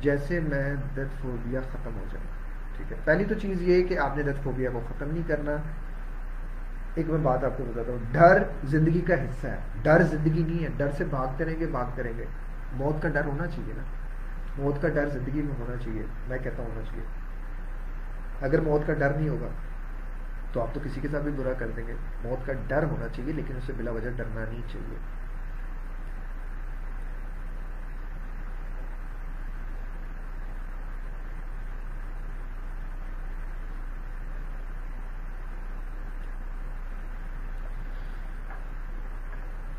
[0.00, 2.26] جیسے میں ڈیتھ فوبیا ختم ہو جائے۔
[2.76, 5.56] ٹھیک ہے۔ پہلی تو چیز یہ کہ آپ نے ڈیتھ فوبیا کو ختم نہیں کرنا۔
[6.94, 10.64] ایک میں بات آپ کو بتاتا ہوں۔ ڈر زندگی کا حصہ ہے۔ ڈر زندگی نہیں
[10.64, 12.24] ہے۔ ڈر سے بھاگتے رہیں گے بھاگتے رہیں گے۔
[12.72, 13.82] موت کا ڈر ہونا چاہیے نا۔
[14.58, 17.04] موت کا ڈر زندگی میں ہونا چاہیے۔ میں کہتا ہوں ہونا چاہیے۔
[18.40, 19.48] اگر موت کا ڈر نہیں ہوگا،
[20.52, 23.06] تو آپ تو کسی کے ساتھ بھی برا کر دیں گے۔ موت کا ڈر ہونا
[23.08, 25.21] چاہیے، لیکن اسے بلا وجہ ڈرنا نہیں چاہیے۔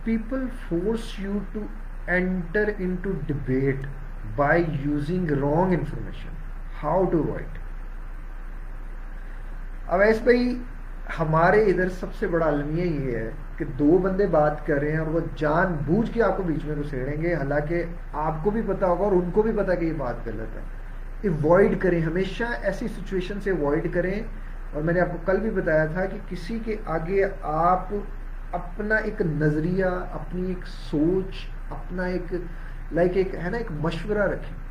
[0.04, 1.66] People force you to
[2.06, 2.70] enter
[3.02, 3.86] into debate
[4.36, 6.30] by using wrong information
[6.84, 7.58] how to avoid
[9.88, 10.58] Awais بھائی
[11.20, 14.98] ہمارے ادھر سب سے بڑا المیہ یہ ہے کہ دو بندے بات کر رہے ہیں
[14.98, 17.34] اور وہ جان بوجھ کے آپ کو بیچ میں گھسیڑیں گے.
[17.36, 20.56] حالانکہ آپ کو بھی پتا ہوگا اور ان کو بھی پتا کہ یہ بات غلط
[20.58, 21.28] ہے.
[21.28, 22.02] اوائڈ کریں.
[22.02, 24.22] ہمیشہ ایسی سچویشن سے اوائڈ کریں.
[24.72, 27.94] اور میں نے آپ کو کل بھی بتایا تھا کہ کسی کے آگے آپ
[28.54, 31.36] اپنا ایک نظریہ، اپنی ایک سوچ،
[31.70, 32.36] اپنا ایک
[32.92, 34.64] لائک ایک ہے نا، ایک مشورہ رکھیں۔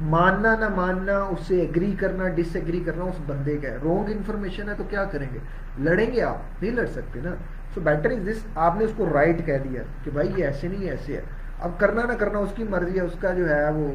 [0.00, 4.04] ماننا نہ ماننا اس سے ایگری کرنا ڈس ایگری کرنا، اس بندے کا ہے۔ رونگ
[4.12, 5.38] انفارمیشن ہے تو کیا کریں گے؟
[5.78, 7.30] لڑیں گے آپ، نہیں لڑ سکتے نا۔
[7.74, 10.68] سو بیٹر از دس آپ نے اس کو رائٹ کہہ دیا کہ بھائی یہ ایسے
[10.68, 11.22] نہیں، ایسے ہے۔
[11.60, 13.92] اب کرنا نہ کرنا، اس کی مرضی ہے، اس کا جو ہے، وہ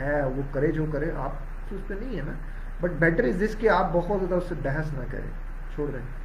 [0.00, 1.30] ہے، وہ کرے جو کرے۔ آپ
[1.70, 2.32] اس پہ نہیں ہے نا۔
[2.80, 5.30] بٹ بیٹر از دس کہ آپ بہت زیادہ اس سے بحث نہ کریں۔
[5.74, 6.17] چھوڑ دیں۔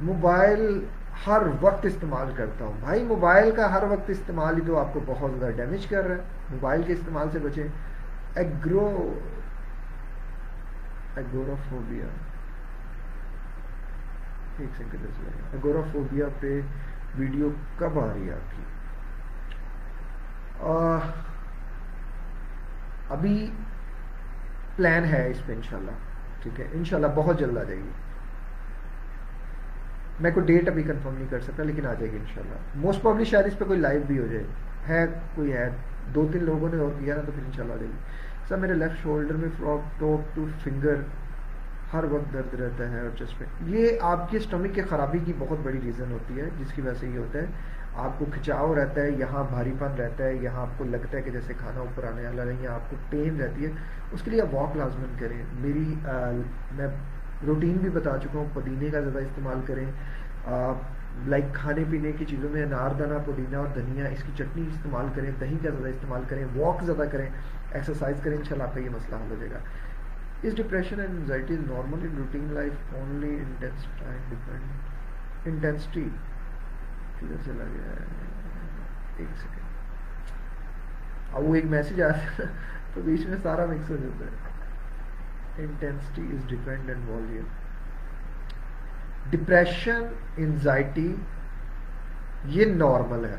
[0.00, 0.84] موبائل
[1.26, 5.00] ہر وقت استعمال کرتا ہوں۔ بھائی، موبائل کا ہر وقت استعمال ہی تو آپ کو
[5.06, 7.68] بہت زیادہ ڈیمیج کر رہا ہے۔ موبائل کے استعمال سے بچیں۔
[8.34, 9.18] ایگرو
[11.16, 12.06] ایگورافوبیا
[14.58, 15.06] ایک سیکنڈ
[15.52, 16.60] ایگورافوبیا پہ
[17.18, 18.62] ویڈیو کب آ رہی ہے آپ کی؟
[23.10, 23.50] ابھی
[24.76, 25.90] پلان ہے اس پہ انشاءاللہ۔
[26.42, 27.90] ٹھیک ہے، انشاءاللہ بہت جلد آ جائے گی۔
[30.20, 33.24] میں کوئی ڈیٹ ابھی کنفرم نہیں کر سکتا، لیکن آ جائے گی انشاءاللہ۔ موسٹ پرابلی
[33.24, 34.44] شاید اس پہ کوئی لائیو بھی ہو جائے۔
[34.88, 35.70] ہے، کوئی ہے۔
[36.14, 37.98] دو تین لوگوں نے اور کیا نا، تو پھر انشاءاللہ آ جائے گی۔
[38.48, 40.94] سر، میرے لیفٹ شولڈر میں فراک ٹاپ ٹو فنگر
[41.92, 45.58] ہر وقت درد رہتا ہے اور چسٹ یہ آپ کے اسٹمک کے خرابی کی بہت
[45.62, 47.44] بڑی ریزن ہوتی ہے، جس کی وجہ سے یہ ہوتا ہے۔
[47.96, 51.22] آپ کو کھچاؤ رہتا ہے، یہاں بھاری پن رہتا ہے، یہاں آپ کو لگتا ہے
[51.22, 53.70] کہ جیسے کھانا اوپر آنے والا ہے یہاں آپ کو پین رہتی ہے۔
[54.12, 55.94] اس کے لیے آپ واک لازمن کریں۔ میری
[56.76, 56.88] میں
[57.46, 59.86] روٹین بھی بتا چکا ہوں، پودینے کا زیادہ استعمال کریں۔
[61.26, 65.06] لائک کھانے پینے کی چیزوں میں انار، دانہ، پودینہ اور دھنیا، اس کی چٹنی استعمال
[65.14, 68.90] کریں، دہی کا زیادہ استعمال کریں واک زیادہ کریں ایکسرسائز کریں، انشاءاللہ آپ کا یہ
[68.90, 69.58] مسئلہ حل ہو جائے گا۔
[70.42, 73.36] اس depression and anxiety is normal in routine life only
[75.44, 76.08] intensity
[77.20, 77.92] کدھر چلا گیا
[79.16, 79.66] ایک سیکنڈ
[81.32, 82.42] اب وہ ایک میسج آتا
[82.94, 84.47] تو بیچ میں سارا مکس ہو جاتا ہے۔
[85.58, 87.46] Intensity is dependent volume
[89.30, 90.02] depression
[90.36, 91.14] anxiety
[92.56, 93.36] یہ نارمل ہے.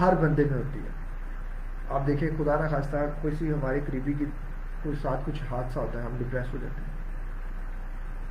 [0.00, 0.98] ہر بندے میں ہوتی ہے.
[1.88, 4.24] آپ دیکھیں خدا نہ خاصہ کوئی سی ہمارے قریبی کی
[4.82, 6.92] کوئی ساتھ کچھ حادثہ ہوتا ہے، ہم ڈپریس ہو جاتے ہیں.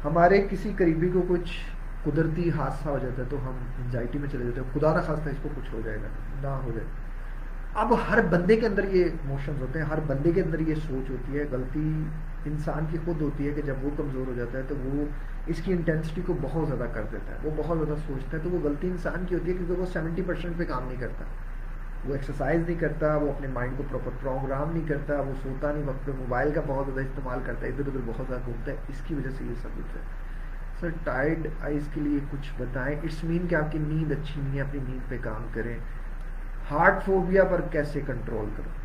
[0.05, 1.51] ہمارے کسی قریبی کو کچھ
[2.03, 4.73] قدرتی حادثہ ہو جاتا ہے تو ہم انزائٹی میں چلے جاتے ہیں.
[4.73, 6.07] خدا نہ خاصہ اس کو کچھ ہو جائے گا،
[6.41, 6.87] نہ ہو جائے
[7.81, 11.09] اب ہر بندے کے اندر یہ موشنز ہوتے ہیں، ہر بندے کے اندر یہ سوچ
[11.09, 12.03] ہوتی ہے، غلطی
[12.45, 15.05] انسان کی خود ہوتی ہے کہ جب وہ کمزور ہو جاتا ہے تو وہ
[15.45, 18.49] اس کی انٹینسٹی کو بہت زیادہ کر دیتا ہے، وہ بہت زیادہ سوچتا ہے تو
[18.49, 21.25] وہ غلطی انسان کی ہوتی ہے کیونکہ وہ سیونٹی پرسینٹ پہ کام نہیں کرتا۔
[22.05, 25.83] وہ ایکسرسائز نہیں کرتا، وہ اپنے مائنڈ کو پراپر پروگرام نہیں کرتا، وہ سوتا نہیں،
[25.87, 28.77] وقت پہ موبائل کا بہت زیادہ استعمال کرتا ہے، ادھر ادھر بہت زیادہ گھومتا ہے۔
[28.87, 30.05] اس کی وجہ سے یہ سب ہوتا ہے۔
[30.79, 34.55] سر ٹائڈ آئیز کے لیے کچھ بتائیں۔ اٹس مین کہ آپ کی نیند اچھی نہیں
[34.55, 35.77] ہے، اپنی نیند پہ کام کریں۔
[36.71, 38.78] ہارٹ فوبیا پر کیسے کنٹرول کرو؟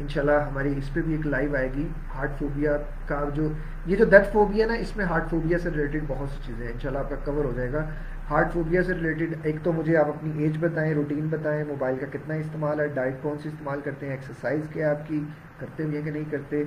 [0.00, 1.86] انشاءاللہ ہماری اس پہ بھی ایک لائیو آئے گی.
[2.14, 2.76] ہارٹ فوبیا
[3.06, 3.48] کا جو
[3.86, 6.72] یہ جو ڈیتھ فوبیا نا، اس میں ہارٹ فوبیا سے ریلیٹڈ بہت سی چیزیں ہیں.
[6.72, 7.84] انشاءاللہ آپ کا کور ہو جائے گا.
[8.30, 12.06] ہارٹ فوبیا سے ریلیٹڈ ایک تو مجھے آپ اپنی ایج بتائیں روٹین بتائیں موبائل کا
[12.12, 15.20] کتنا استعمال ہے ڈائٹ کون سی استعمال کرتے ہیں ایکسرسائز کیا آپ کی،
[15.58, 16.62] کرتے بھی ہیں کہ نہیں کرتے؟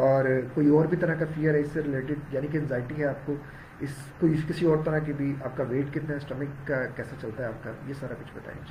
[0.00, 3.06] اور کوئی اور بھی طرح کا فیئر ہے اس سے ریلیٹڈ یعنی کہ انزائٹی ہے
[3.06, 3.34] آپ کو؟
[3.80, 7.16] اس کوئی کسی اور طرح کی بھی آپ کا ویٹ کتنا ہے اسٹمک کا کیسا
[7.20, 8.66] چلتا ہے آپ کا؟ یہ سارا کچھ بتائیں ان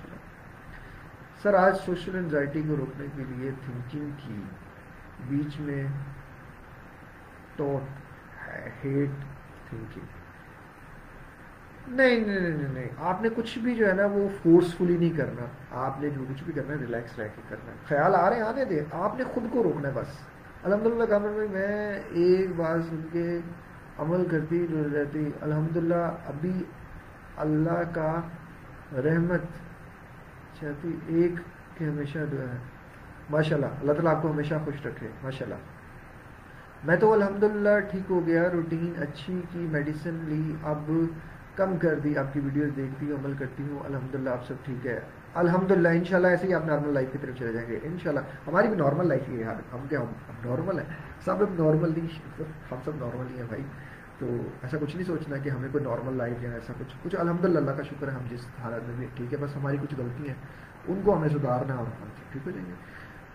[1.43, 4.41] سر، آج سوشل انزائٹی کو روکنے کے لیے تھنکنگ کی
[5.27, 5.83] بیچ میں
[7.55, 7.89] ٹوٹ
[8.85, 9.09] ہیٹ
[9.69, 10.05] تھنکنگ
[11.87, 15.45] نہیں نہیں نہیں نہیں آپ نے کچھ بھی جو ہے نا وہ فورسفلی نہیں کرنا۔
[15.71, 18.35] آپ نے جو کچھ بھی کرنا ہے ریلیکس رہ کے کرنا ہے۔ خیال آ رہے
[18.35, 20.07] ہیں، آنے دیں۔ آپ نے خود کو روکنا ہے بس۔
[20.63, 23.39] الحمد للہ کامر میں میں ایک بار سن کے
[23.97, 26.63] عمل کرتی جو رہتی۔ الحمد للہ ابھی
[27.37, 28.21] اللہ کا
[28.93, 29.41] رحمت
[30.61, 31.31] چاہتی ایک
[31.77, 32.57] کہ ہمیشہ جو ہے۔
[33.29, 35.55] ماشاء اللہ اللہ تعالیٰ آپ کو ہمیشہ خوش رکھے ماشاء اللہ
[36.83, 40.91] میں تو الحمد للہ ٹھیک ہو گیا، روٹین اچھی کی، میڈیسن لی، اب
[41.55, 44.53] کم کر دی، آپ کی ویڈیوز دیکھتی ہوں، عمل کرتی ہوں الحمد للہ آپ سب
[44.63, 44.99] ٹھیک ہے۔
[45.33, 47.79] الحمد للہ ان شاء اللہ ایسے ہی آپ نارمل لائف کی طرف چلے جائیں گے۔
[47.83, 50.85] ان شاء اللہ ہماری بھی نارمل لائف ہی ہے یار۔ ہم کیا ہم نارمل ہیں؟
[51.25, 52.07] سب اب نارمل نہیں
[52.71, 53.61] ہم سب نارمل ہی ہیں بھائی۔
[54.19, 54.25] تو
[54.63, 57.71] ایسا کچھ نہیں سوچنا کہ ہمیں کوئی نارمل لائف یا ایسا کچھ۔ کچھ الحمد للہ
[57.71, 60.35] کا شکر ہے، ہم جس حالت میں بھی ٹھیک ہے بس ہماری کچھ غلطی ہیں،
[60.87, 62.73] ان کو ہمیں سدھارنا اور ہم ٹھیک ہو جائیں گے۔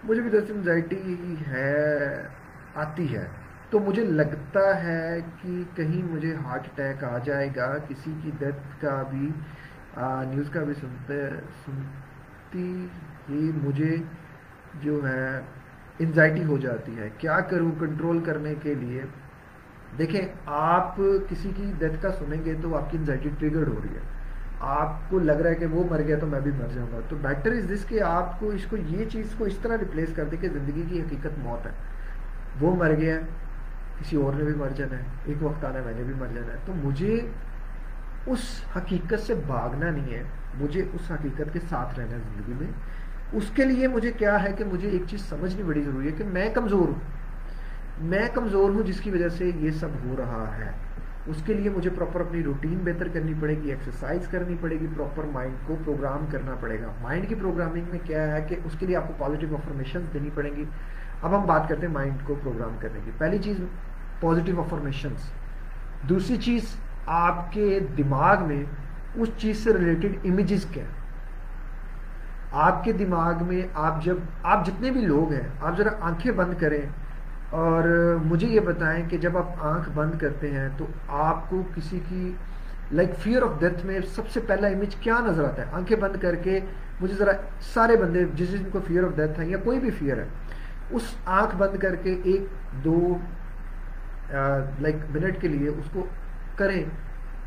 [0.05, 2.27] مجھے بھی دراصل انزائٹی ہے،
[2.75, 3.27] آتی ہے۔
[3.71, 8.83] تو مجھے لگتا ہے کہ کہیں مجھے ہارٹ اٹیک آ جائے گا، کسی کی ڈیتھ
[8.83, 9.31] کا بھی
[10.33, 11.31] نیوز کا بھی سنتے،
[11.67, 12.87] سنتی
[13.29, 13.97] ہی مجھے
[14.75, 15.41] جو ہے
[15.99, 19.03] انزائٹی ہو جاتی ہے۔ کیا کروں کنٹرول کرنے کے لیے؟
[19.99, 20.97] دیکھیں، آپ
[21.29, 24.01] کسی کی ڈیتھ کا سنیں گے تو آپ کی انزائٹی ٹریگرڈ ہو رہی ہے۔
[24.61, 26.99] آپ کو لگ رہا ہے کہ وہ مر گیا تو میں بھی مر جاؤں گا۔
[27.09, 30.09] تو بیٹر از دس کہ آپ کو اس کو یہ چیز کو اس طرح ریپلیس
[30.17, 31.71] کر دیں کہ زندگی کی حقیقت موت ہے۔
[32.61, 33.19] وہ مر گیا،
[34.01, 36.27] کسی اور نے بھی مر جانا ہے، ایک وقت آنا ہے، میں نے بھی مر
[36.35, 37.21] جانا ہے۔ تو مجھے
[38.27, 40.23] اس حقیقت سے بھاگنا نہیں ہے،
[40.59, 42.73] مجھے اس حقیقت کے ساتھ رہنا ہے زندگی میں۔
[43.33, 46.25] اس کے لیے مجھے کیا ہے کہ مجھے ایک چیز سمجھنی بڑی ضروری ہے کہ
[46.25, 47.20] میں کمزور ہوں۔
[48.01, 50.71] میں کمزور ہوں جس کی وجہ سے یہ سب ہو رہا ہے۔
[51.27, 54.87] اس کے لیے مجھے پراپر اپنی روٹین بہتر کرنی پڑے گی ایکسرسائز کرنی پڑے گی
[54.97, 58.73] پراپر مائنڈ کو پروگرام کرنا پڑے گا۔ مائنڈ کی پروگرامنگ میں کیا ہے کہ اس
[58.79, 60.65] کے لیے آپ کو پازیٹیو انفارمیشن دینی پڑیں گی۔
[61.23, 63.61] اب ہم بات کرتے ہیں مائنڈ کو پروگرام کرنے کی۔ پہلی چیز
[64.21, 65.31] پازیٹیو افارمیشنس
[66.03, 66.63] دوسری چیز،
[67.07, 68.65] آپ کے دماغ میں
[69.15, 70.85] اس چیز سے ریلیٹڈ امیجز کیا
[72.53, 76.55] آپ کے دماغ میں آپ جب، آپ جتنے بھی لوگ ہیں، آپ ذرا آنکھیں بند
[76.61, 76.83] کریں۔
[77.51, 82.01] اور مجھے یہ بتائیں کہ جب آپ آنکھ بند کرتے ہیں تو آپ کو کسی
[82.09, 82.33] کی
[82.93, 86.17] لائک فیئر آف ڈیتھ میں سب سے پہلا امیج کیا نظر آتا ہے؟ آنکھیں بند
[86.23, 86.61] کر کے
[87.01, 87.33] مجھے ذرا
[87.75, 90.25] سارے بندے جس جن کو فیئر آف ڈیتھ ہے یا کوئی بھی فیئر ہے،
[90.91, 92.45] اس آنکھ بند کر کے ایک،
[92.85, 93.19] دو
[94.79, 96.07] لائک منٹ کے لیے اس کو
[96.57, 96.85] کریں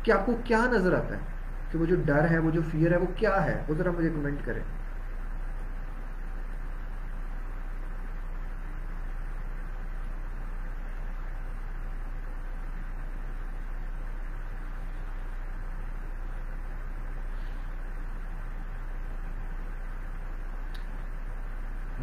[0.02, 1.20] کہ آپ کو کیا نظر آتا ہے؟
[1.72, 4.08] کہ وہ جو ڈر ہے، وہ جو فیئر ہے، وہ کیا ہے؟ وہ ذرا مجھے
[4.08, 4.60] کمنٹ کریں۔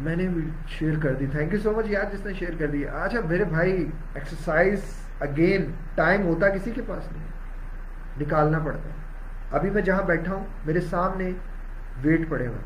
[0.02, 0.28] میں نے
[0.68, 3.44] شیئر کر دی۔ تھینک یو سو مچ یار جس نے شیئر کر دی۔ اچھا میرے
[3.44, 4.80] بھائی ایکسرسائز
[5.20, 7.24] اگین ٹائم ہوتا کسی کے پاس نہیں۔
[8.20, 8.94] نکالنا پڑتا۔ ہے
[9.50, 11.30] ابھی میں جہاں بیٹھا ہوں، میرے سامنے
[12.02, 12.58] ویٹ پڑے ہوئے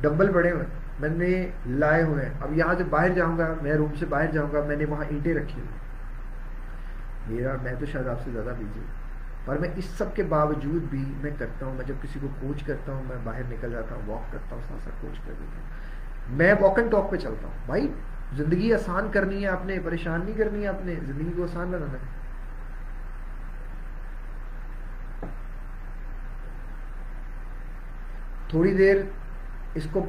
[0.00, 0.64] ڈمبل پڑے ہوئے۔
[1.00, 4.26] میں نے لائے ہوئے۔ ہیں اب یہاں سے باہر جاؤں گا، میں روم سے باہر
[4.26, 5.68] جاؤں گا، میں نے وہاں اینٹیں رکھی ہوئی۔
[7.34, 9.00] میرا، میں تو شاید آپ سے زیادہ بیزی ہوں۔
[9.44, 12.62] پر میں اس سب کے باوجود بھی میں کرتا ہوں، میں جب کسی کو کوچ
[12.62, 15.62] کرتا ہوں، میں باہر نکل جاتا ہوں واک کرتا ہوں، ساتھ ساتھ کوچ کر دیتا
[15.62, 15.99] ہوں۔
[16.30, 17.92] میں واک اینڈ ٹاک پہ چلتا ہوں۔ بھائی،
[18.36, 21.70] زندگی آسان کرنی ہے آپ نے، پریشان نہیں کرنی ہے آپ نے، زندگی کو آسان
[21.70, 22.18] بنانا ہے۔
[28.48, 28.96] تھوڑی دیر
[29.74, 30.06] اس کو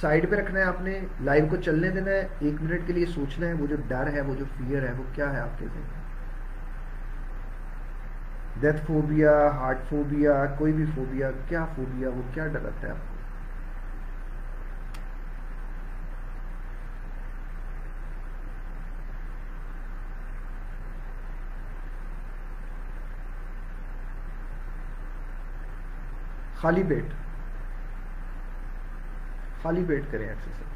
[0.00, 3.06] سائڈ پہ رکھنا ہے آپ نے لائیو کو چلنے دینا ہے۔ ایک منٹ کے لیے
[3.06, 5.66] سوچنا ہے، وہ جو ڈر ہے، وہ جو فیئر ہے، وہ کیا ہے آپ کے
[5.74, 6.00] ذہن
[8.60, 13.10] ڈیتھ فوبیا ہارٹ فوبیا کوئی بھی فوبیا کیا فوبیا وہ کیا ڈراتا ہے آپ کو
[26.62, 27.04] خالی پیٹ
[29.62, 30.70] خالی پیٹ کریں ایکسرسائز۔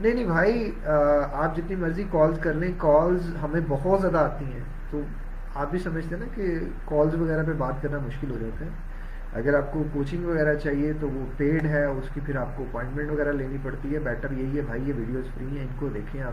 [0.00, 0.74] نہیں نہیں بھائی
[1.32, 4.60] آپ جتنی مرضی کالز کر لیں کالز ہمیں بہت زیادہ آتی ہیں۔
[4.90, 5.00] تو
[5.54, 8.70] آپ بھی سمجھتے ہیں نا کہ کالز وغیرہ پہ بات کرنا مشکل ہو جاتا ہے۔
[9.32, 12.62] اگر آپ کو کوچنگ وغیرہ چاہیے تو وہ پیڈ ہے، اس کی پھر آپ کو
[12.62, 15.88] اپوائنٹمنٹ وغیرہ لینی پڑتی ہے۔ بیٹر یہی ہے، بھائی، یہ ویڈیوز فری ہیں، ان کو
[15.88, 16.32] دیکھیں آپ،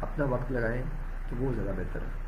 [0.00, 0.82] اپنا وقت لگائیں
[1.30, 2.23] تو وہ زیادہ بہتر ہے۔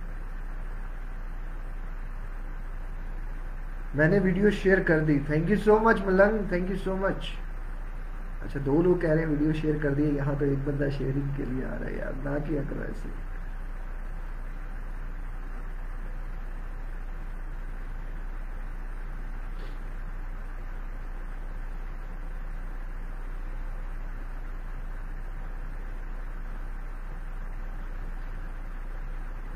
[3.95, 5.19] میں نے ویڈیو شیئر کر دی.
[5.27, 7.29] تھینک یو سو مچ ملنگ تھینک یو سو مچ
[8.45, 10.11] اچھا دو لوگ کہہ رہے ہیں ویڈیو شیئر کر دیے.
[10.17, 12.13] یہاں تو ایک بندہ شیئرنگ کے لیے آ رہا ہے یار.
[12.25, 13.09] نہ کیا کرو ایسے.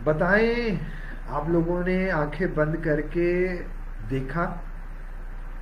[0.05, 0.77] بتائیں،
[1.29, 3.31] آپ لوگوں نے آنکھیں بند کر کے
[4.11, 4.55] دیکھا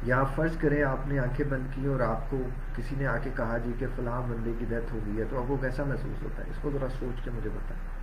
[0.02, 2.42] یا فرض کریں آپ نے آنکھیں بند کی اور آپ کو
[2.76, 5.38] کسی نے آ کے کہا جی کہ فلاں بندے کی ڈیتھ ہو گئی ہے، تو
[5.38, 7.97] آپ کو کیسا محسوس ہوتا ہے؟ اس کو ذرا سوچ کے مجھے بتائیں۔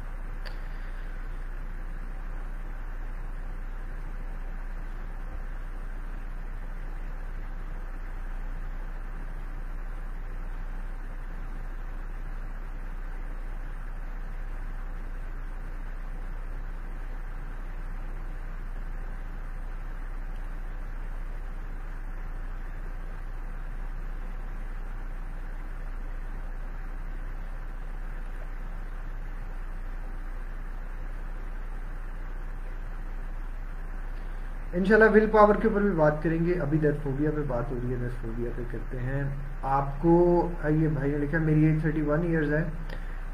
[34.76, 37.80] انشاءاللہ ول پاور کے اوپر بھی بات کریں گے۔ ابھی ڈیتھ فوبیا پہ بات ہو
[37.84, 39.24] رہی ہے۔ ڈیتھ فوبیا پہ کرتے ہیں۔
[39.64, 42.64] آپ کو یہ بھائی نے لکھا، میری ایج تھرٹی ون ایئرز ہے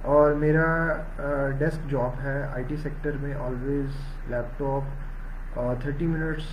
[0.02, 0.94] اور میرا
[1.58, 3.90] ڈیسک جاب ہے۔ آئی ٹی سیکٹر میں آلویز
[4.30, 4.82] لیپ ٹاپ
[5.60, 6.44] اور تھرٹی منٹس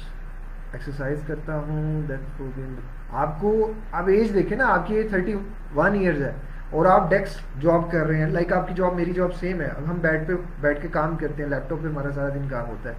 [0.72, 2.66] ایکسرسائز کرتا ہوں۔ ڈیتھ فوبیا
[3.12, 5.35] آپ کو، آپ ایج دیکھیں نا، آپ کی ایج تھرٹی
[5.77, 6.33] ون ایئرز ہے
[6.70, 9.66] اور آپ ڈیسک جاب کر رہے ہیں۔ لائک آپ کی جاب میری جاب سیم ہے۔
[9.66, 12.48] اب ہم بیڈ پہ، بیٹھ کے کام کرتے ہیں۔ لیپ ٹاپ پہ ہمارا سارا دن
[12.51, 12.94] کام ہوتا ہے۔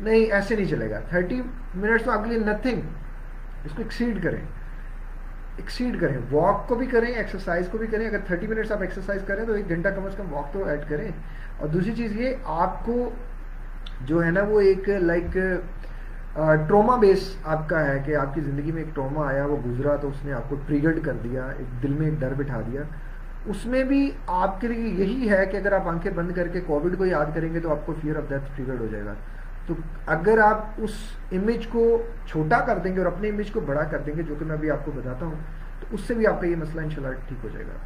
[0.00, 1.42] نہیں، ایسے نہیں چلے گا۔ تھرٹی
[1.74, 2.80] منٹس تو آپ کے لیے نتھنگ
[3.64, 4.40] اس کو ایکسیڈ کریں۔
[5.56, 9.20] ایکسیڈ کریں۔ واک کو بھی کریں ایکسرسائز کو بھی کریں۔ اگر تھرٹی منٹس آپ ایکسرسائز
[9.26, 11.08] کریں تو ایک گھنٹہ کم از کم واک تو ایڈ کریں۔
[11.56, 13.10] اور دوسری چیز یہ، آپ کو
[14.00, 15.38] جو ہے نا وہ ایک لائک
[16.68, 19.96] ٹروما بیس آپ کا ہے کہ آپ کی زندگی میں ایک ٹروما آیا، وہ گزرا
[19.96, 22.82] تو اس نے آپ کو ٹریگرڈ کر دیا، ایک دل میں ایک ڈر بٹھا دیا۔
[23.46, 26.60] اس میں بھی آپ کے لیے یہی ہے کہ اگر آپ آنکھیں بند کر کے
[26.60, 29.14] کووڈ کو یاد کریں گے تو آپ کو فیئر آف ڈیتھ ٹریگرڈ ہو جائے گا۔
[29.66, 29.74] تو
[30.06, 30.90] اگر آپ اس
[31.32, 34.34] امیج کو چھوٹا کر دیں گے اور اپنے امیج کو بڑا کر دیں گے جو
[34.38, 35.34] کہ میں ابھی آپ کو بتاتا ہوں،
[35.80, 37.76] تو اس سے بھی آپ کا یہ مسئلہ انشاءاللہ ٹھیک ہو جائے گا۔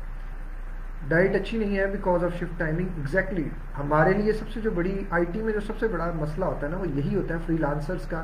[1.09, 5.05] ڈائٹ اچھی نہیں ہے because of shift timing exactly ہمارے لیے سب سے جو بڑی
[5.11, 7.39] آئی ٹی میں جو سب سے بڑا مسئلہ ہوتا ہے نا، وہ یہی ہوتا ہے
[7.47, 8.23] فری لانسرس کا۔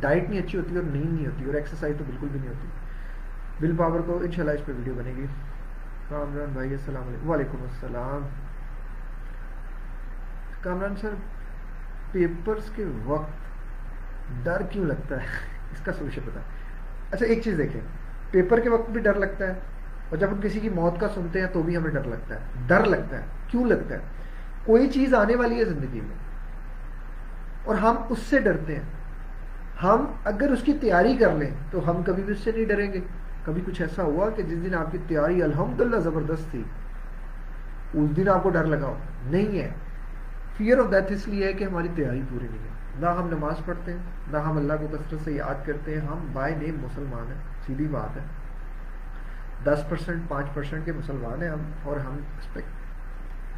[0.00, 3.66] ڈائٹ نہیں اچھی ہوتی اور نیند نہیں ہوتی، اور ایکسرسائز تو بالکل بھی نہیں ہوتی۔
[3.66, 5.26] ول پاور کو ان شاء اللہ اس پہ ویڈیو بنے گی
[6.08, 8.26] کامران بھائی، السلام علیکم۔ وعلیکم السلام۔
[10.62, 11.14] کامران سر
[12.12, 13.30] پیپرز کے وقت
[14.44, 15.26] ڈر کیوں لگتا ہے؟
[15.72, 16.40] اس کا سولوشن پتا
[17.10, 17.80] اچھا ایک چیز دیکھیں۔
[18.30, 19.52] پیپر کے وقت بھی ڈر لگتا ہے
[20.08, 22.40] اور جب ہم کسی کی موت کا سنتے ہیں تو بھی ہمیں ڈر لگتا ہے۔
[22.66, 24.00] ڈر لگتا ہے۔ کیوں لگتا ہے؟
[24.64, 26.16] کوئی چیز آنے والی ہے زندگی میں
[27.64, 28.82] اور ہم اس سے ڈرتے ہیں۔
[29.82, 32.92] ہم اگر اس کی تیاری کر لیں تو ہم کبھی بھی اس سے نہیں ڈریں
[32.92, 33.00] گے۔
[33.44, 36.62] کبھی کچھ ایسا ہوا کہ جس دن آپ کی تیاری الحمدللہ زبردست تھی،
[37.94, 38.92] اس دن آپ کو ڈر لگا
[39.24, 39.70] نہیں ہے۔
[40.60, 43.64] فیئر آف ڈیتھ اس لیے ہے کہ ہماری تیاری پوری نہیں ہے۔ نہ ہم نماز
[43.64, 43.98] پڑھتے ہیں،
[44.32, 47.86] نہ ہم اللہ کو کثرت سے یاد کرتے ہیں۔ ہم بائی نیم مسلمان ہیں، سیدھی
[47.86, 48.22] بات ہے۔
[49.64, 52.60] دس پرسینٹ پانچ پرسینٹ کے مسلمان ہیں ہم، اور ہم اس پہ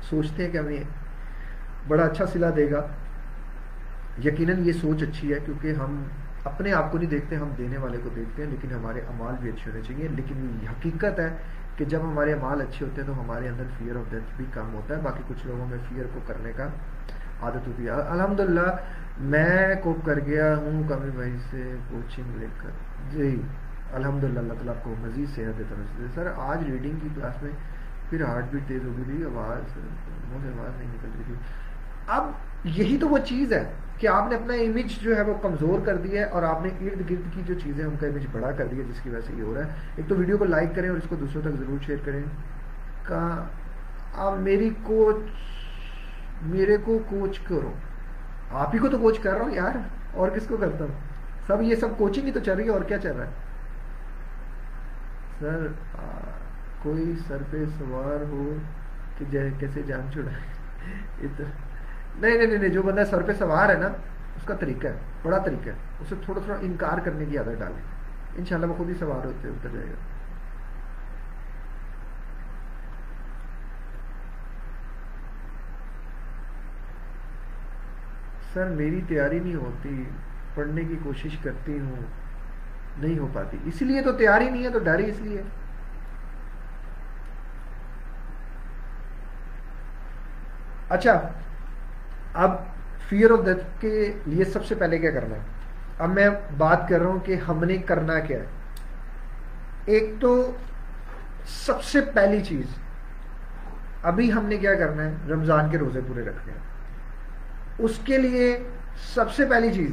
[0.02, 0.82] سوچتے ہیں کہ ہمیں
[1.88, 2.86] بڑا اچھا سلا دے گا۔
[4.24, 6.02] یقیناً یہ سوچ اچھی ہے، کیونکہ ہم
[6.44, 9.50] اپنے آپ کو نہیں دیکھتے، ہم دینے والے کو دیکھتے ہیں، لیکن ہمارے امال بھی
[9.50, 11.36] اچھے ہونے چاہیے۔ لیکن حقیقت ہے
[11.76, 14.74] کہ جب ہمارے امال اچھے ہوتے ہیں تو ہمارے اندر فیئر آف ڈیتھ بھی کم
[14.74, 16.68] ہوتا ہے۔ باقی کچھ لوگوں میں فیئر کو کرنے کا
[17.42, 18.76] عادت ہوتی ہے۔ الحمد للہ
[19.20, 22.70] میں کو کر گیا ہوں کمی بھائی سے کوچنگ لے کر۔
[23.10, 23.40] جی
[23.92, 27.42] الحمد للہ اللہ تعالیٰ آپ کو مزید صحت دیتا ہے سر، آج ریڈنگ کی کلاس
[27.42, 27.50] میں
[28.10, 31.34] پھر ہارٹ بیٹ تیز ہو گئی تھی، آواز، منہ سے آواز نہیں نکل رہی تھی۔
[32.08, 32.30] اب
[32.64, 35.96] یہی تو وہ چیز ہے کہ آپ نے اپنا امیج جو ہے وہ کمزور کر
[35.96, 38.66] دیا ہے اور آپ نے ارد گرد کی جو چیزیں ان کا امیج بڑا کر
[38.66, 40.88] دیا، جس کی وجہ سے یہ ہو رہا ہے۔ ایک تو ویڈیو کو لائک کریں
[40.88, 42.22] اور اس کو دوسروں تک ضرور شیئر کریں۔
[43.02, 43.44] کا
[44.16, 45.30] آپ میری کوچ
[46.42, 47.72] میرے کو کوچ کرو۔
[48.50, 49.76] آپ ہی کو تو کوچ کر رہا ہوں یار۔
[50.12, 50.98] اور کس کو کرتا ہوں؟
[51.46, 53.30] سب یہ سب کوچنگ ہی تو چل رہی ہے، اور کیا چل رہا ہے؟
[55.40, 55.66] سر
[56.82, 58.54] کوئی سر پہ سوار ہو
[59.18, 61.26] کہ کیسے جان چھڑائے
[62.20, 63.86] نہیں نہیں نہیں، جو بندہ سر پہ سوار ہے نا،
[64.36, 67.82] اس کا طریقہ ہے، بڑا طریقہ ہے۔ اسے تھوڑا تھوڑا انکار کرنے کی عادت ڈالیں۔
[68.36, 70.11] ان شاء اللہ وہ خود ہی سوار ہوتے اتر جائے گا۔
[78.54, 80.04] سر میری تیاری نہیں ہوتی،
[80.54, 81.96] پڑھنے کی کوشش کرتی ہوں،
[82.98, 85.42] نہیں ہو پاتی۔ اسی لیے تو تیاری نہیں ہے، تو ڈر ہی اس لیے۔
[90.88, 91.28] اچھا
[92.34, 92.50] اب
[93.08, 95.40] فیئر آف ڈیتھ کے لیے سب سے پہلے کیا کرنا ہے؟
[95.98, 98.44] اب میں بات کر رہا ہوں کہ ہم نے کرنا کیا ہے۔
[99.84, 100.56] ایک تو
[101.46, 102.66] سب سے پہلی چیز،
[104.02, 106.71] ابھی ہم نے کیا کرنا ہے؟ رمضان کے روزے پورے رکھنے ہیں۔
[107.78, 108.58] اس کے لیے
[109.14, 109.90] سب سے پہلی چیز،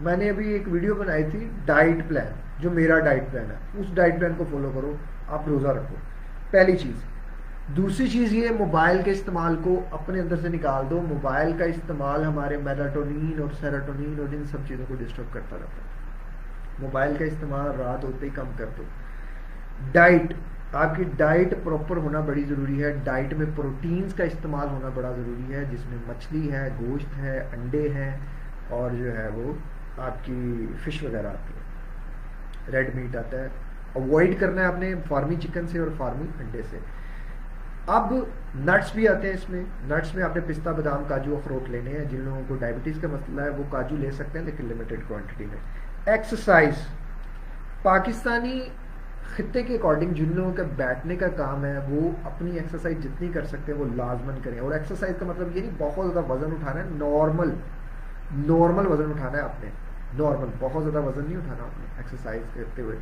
[0.00, 3.86] میں نے ابھی ایک ویڈیو بنائی تھی، ڈائٹ پلان، جو میرا ڈائٹ پلان ہے۔ اس
[3.94, 4.96] ڈائٹ پلان کو فالو کرو،
[5.28, 5.96] آپ روزہ رکھو۔
[6.50, 6.94] پہلی چیز۔
[7.76, 12.24] دوسری چیز یہ موبائل کے استعمال کو اپنے اندر سے نکال دو۔ موبائل کا استعمال
[12.24, 15.88] ہمارے میلاٹونین اور سیراٹونین اور ان سب چیزوں کو ڈسٹرب کرتا رہتا ہے۔
[16.78, 18.82] موبائل کا استعمال رات ہوتے ہی کم کر دو۔
[19.92, 20.32] ڈائٹ۔
[20.72, 25.12] آپ کی ڈائٹ پراپر ہونا بڑی ضروری ہے۔ ڈائٹ میں پروٹینز کا استعمال ہونا بڑا
[25.12, 28.16] ضروری ہے، جس میں مچھلی ہے، گوشت ہے، انڈے ہیں
[28.68, 29.52] اور جو ہے وہ
[30.00, 31.68] آپ کی فش وغیرہ آتی ہے۔
[32.72, 33.48] ریڈ میٹ آتا ہے۔
[33.92, 36.78] اوائڈ کرنا ہے آپ نے فارمی چکن سے اور فارمی انڈے سے۔
[37.86, 38.12] اب
[38.56, 41.90] نٹس بھی آتے ہیں اس میں۔ نٹس میں آپ نے پستہ، بادام، کاجو اخروٹ لینے
[41.90, 45.00] ہیں۔ جن لوگوں کو ڈائبٹیز کا مسئلہ ہے، وہ کاجو لے سکتے ہیں، لیکن لمیٹڈ
[45.08, 45.58] کوانٹٹی میں۔
[46.06, 46.74] ایکسرسائز
[47.82, 48.68] پاکستانی
[49.36, 53.44] خطے کے اکارڈنگ جن لوگوں کا بیٹھنے کا کام ہے، وہ اپنی ایکسرسائز جتنی کر
[53.44, 56.80] سکتے ہیں، وہ لازمن کریں۔ اور ایکسرسائز کا مطلب یہ نہیں، بہت زیادہ وزن اٹھانا
[56.80, 57.48] ہے نارمل
[58.32, 59.70] نارمل وزن اٹھانا ہے آپ نے
[60.18, 62.96] نارمل بہت زیادہ وزن نہیں اٹھانا آپ نے ایکسرسائز کرتے ہوئے۔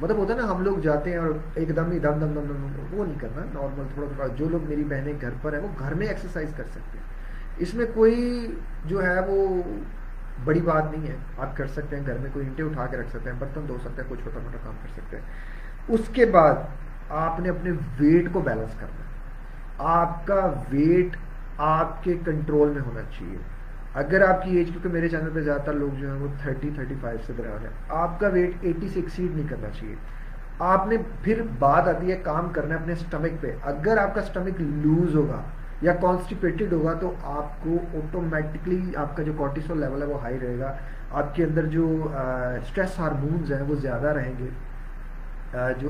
[0.00, 2.40] مطلب ہوتا ہے نا، ہم لوگ جاتے ہیں اور ایک دم ہی دم دم دم
[2.40, 5.68] دم وہ نہیں کرنا نارمل تھوڑا تھوڑا۔ جو لوگ میری بہنیں گھر پر ہیں، وہ
[5.78, 7.04] گھر میں ایکسرسائز کر سکتے ہیں۔
[7.56, 8.46] اس میں کوئی
[8.84, 9.62] جو ہے، وہ
[10.44, 13.10] بڑی بات نہیں ہے۔ آپ کر سکتے ہیں، گھر میں کوئی اینٹیں اٹھا کے رکھ
[13.10, 15.24] سکتے ہیں، برتن دھو سکتے ہیں، کوئی چھوٹا موٹا کام کر سکتے ہیں۔
[15.88, 16.54] اس کے بعد
[17.08, 17.70] آپ نے اپنے
[18.00, 19.06] ویٹ کو بیلنس کرنا ہے۔
[19.78, 21.16] آپ کا ویٹ
[21.58, 23.36] آپ کے کنٹرول میں ہونا چاہیے۔
[23.94, 26.70] اگر آپ کی ایج، کیونکہ میرے چینل پہ زیادہ تر لوگ جو ہیں، وہ تھرٹی
[26.74, 29.94] تھرٹی فائیو سے درمیان ہے آپ کا ویٹ ایٹی سے ایکسیڈ نہیں کرنا چاہیے۔
[30.58, 34.20] آپ نے پھر بات آتی ہے کام کرنا ہے اپنے اسٹمک پہ۔ اگر آپ کا
[34.20, 35.42] اسٹمک لوز ہوگا
[35.82, 40.38] یا کانسٹیپیٹڈ ہوگا تو آپ کو آٹومیٹکلی آپ کا جو کارٹیسول لیول ہے وہ ہائی
[40.42, 40.76] رہے گا۔
[41.10, 44.48] آپ کے اندر جو اسٹریس ہارمونز ہیں وہ زیادہ رہیں گے۔
[45.78, 45.88] جو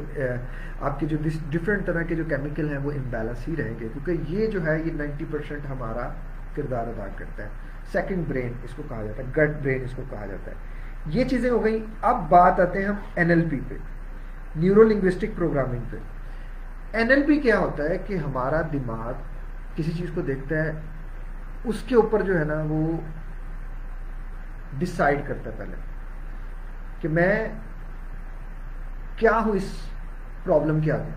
[0.81, 1.17] آپ کے جو
[1.51, 4.83] ڈفرینٹ طرح کے جو کیمیکل ہیں وہ امبیلنس ہی رہیں گے۔ کیونکہ یہ جو ہے
[4.85, 6.09] یہ نائنٹی پرسینٹ ہمارا
[6.55, 7.49] کردار ادا کرتا ہے۔
[7.93, 10.57] سیکنڈ برین اس کو کہا جاتا ہے۔ گٹ برین اس کو کہا جاتا ہے۔
[11.07, 13.75] یہ چیزیں ہو گئی اب بات آتے ہیں ہم این ایل پی پہ۔
[14.57, 15.97] نیورو لنگوسٹک پروگرامنگ پہ۔
[16.93, 19.13] این ایل پی کیا ہوتا ہے کہ ہمارا دماغ
[19.77, 20.73] کسی چیز کو دیکھتا ہے،
[21.65, 22.97] اس کے اوپر جو ہے نا وہ
[24.79, 25.77] ڈسائڈ کرتا ہے پہلے
[27.01, 27.49] کہ میں
[29.17, 29.91] کیا ہوں اس
[30.45, 31.11] پرابلم کے آگے۔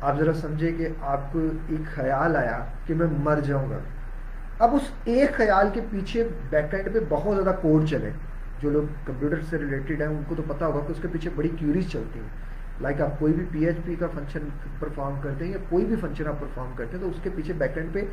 [0.00, 1.38] آپ ذرا سمجھے کہ آپ کو
[1.68, 3.78] ایک خیال آیا کہ میں مر جاؤں گا۔
[4.58, 8.10] اب اس ایک خیال کے پیچھے بیک اینڈ پہ بہت زیادہ کوڈ چلے۔
[8.60, 11.30] جو لوگ کمپیوٹر سے ریلیٹڈ ہیں، ان کو تو پتا ہوگا کہ اس کے پیچھے
[11.36, 12.49] بڑی کیوریز چلتی ہیں۔
[12.80, 15.96] لائک آپ کوئی بھی پی ایچ پی کا فنکشن پرفارم کرتے ہیں یا کوئی بھی
[15.96, 18.04] فنکشن آپ پرفارم کرتے ہیں، تو اس کے پیچھے بیک اینڈ پہ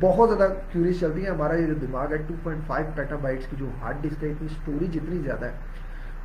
[0.00, 3.46] بہت زیادہ کیوریز چلتی ہے ہمارا یہ جو دماغ ہے two point five petabytes
[3.50, 5.52] کی جو ہارڈ ڈسک ہے، اتنی اسٹوریج اتنی زیادہ ہے،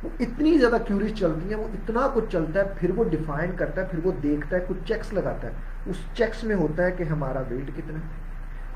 [0.02, 3.80] وہ اتنی زیادہ کیوریز چلتی ہیں، وہ اتنا کچھ چلتا ہے، پھر وہ ڈیفائن کرتا
[3.82, 5.52] ہے، پھر وہ دیکھتا ہے، کچھ چیکس لگاتا ہے۔
[5.86, 8.22] اس چیکس میں ہوتا ہے کہ ہمارا ویٹ کتنا ہے،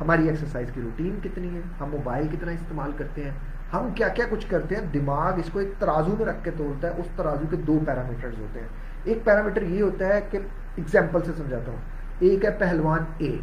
[0.00, 3.30] ہماری ایکسرسائز کی روٹین کتنی ہے، ہم موبائل کتنا استعمال کرتے ہیں،
[3.72, 6.88] ہم کیا کیا کچھ کرتے ہیں۔ دماغ اس کو ایک ترازو میں رکھ کے توڑتا
[6.88, 8.68] ہے، اس ترازو کے دو پیرامیٹرز ہوتے ہیں۔
[9.05, 10.38] ایک پیرامیٹر یہ ہوتا ہے کہ
[10.78, 11.78] اگزامپل سے سمجھاتا ہوں۔
[12.18, 13.38] ایک ہے پہلوان اے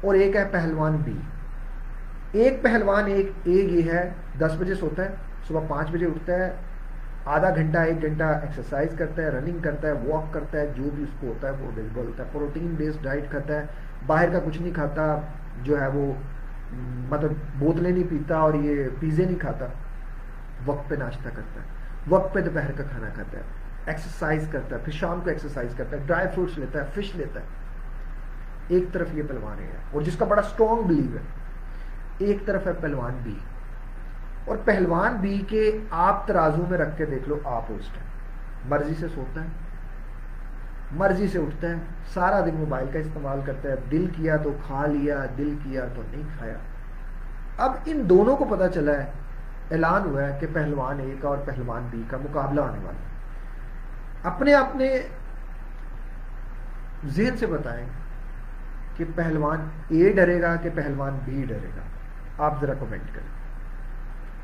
[0.00, 1.18] اور ایک ہے پہلوان بی
[2.32, 5.10] ایک پہلوان ایک اے یہ ہے، دس بجے سوتا ہے،
[5.48, 6.54] صبح پانچ بجے اٹھتا ہے،
[7.24, 11.02] آدھا گھنٹہ، ایک گھنٹہ ایکسرسائز کرتا ہے رننگ کرتا ہے واک کرتا ہے، جو بھی
[11.02, 13.66] اس کو ہوتا ہے، وہ اویلیبل ہوتا ہے۔ پروٹین بیسڈ ڈائٹ کھاتا ہے،
[14.06, 15.16] باہر کا کچھ نہیں کھاتا،
[15.62, 16.12] جو ہے وہ
[17.10, 19.66] مطلب بوتلیں نہیں پیتا اور یہ پیزے نہیں کھاتا۔
[20.66, 21.66] وقت پہ ناشتہ کرتا ہے۔
[22.08, 23.42] وقت پہ دوپہر کا کھانا کھاتا ہے۔
[23.86, 27.40] ایکسرسائز کرتا ہے پھر شام کو ایکسرسائز کرتا ہے ڈرائی فروٹس لیتا ہے فش لیتا
[27.40, 27.44] ہے۔
[28.68, 31.22] ایک طرف یہ پہلوان ہے اور جس کا بڑا اسٹرانگ بلیو ہے،
[32.18, 33.34] ایک طرف ہے پہلوان بی
[34.44, 38.94] اور پہلوان بی کے آپ ترازو میں رکھ کے دیکھ لو، آپ اس ٹائم مرضی
[38.94, 39.48] سے سوتا ہے،
[40.92, 41.74] مرضی سے اٹھتا ہے،
[42.14, 46.02] سارا دن موبائل کا استعمال کرتا ہے۔ دل کیا تو کھا لیا، دل کیا تو
[46.10, 46.56] نہیں کھایا۔
[47.58, 49.10] اب ان دونوں کو پتا چلا ہے،
[49.70, 53.08] اعلان ہوا ہے کہ پہلوان اے کا اور پہلوان بی کا مقابلہ آنے والا
[54.22, 55.02] اپنے اپنے
[57.06, 57.86] ذہن سے بتائیں
[58.96, 61.82] کہ پہلوان اے ڈرے گا کہ پہلوان بی ڈرے گا۔
[62.44, 63.40] آپ ذرا کمنٹ کریں۔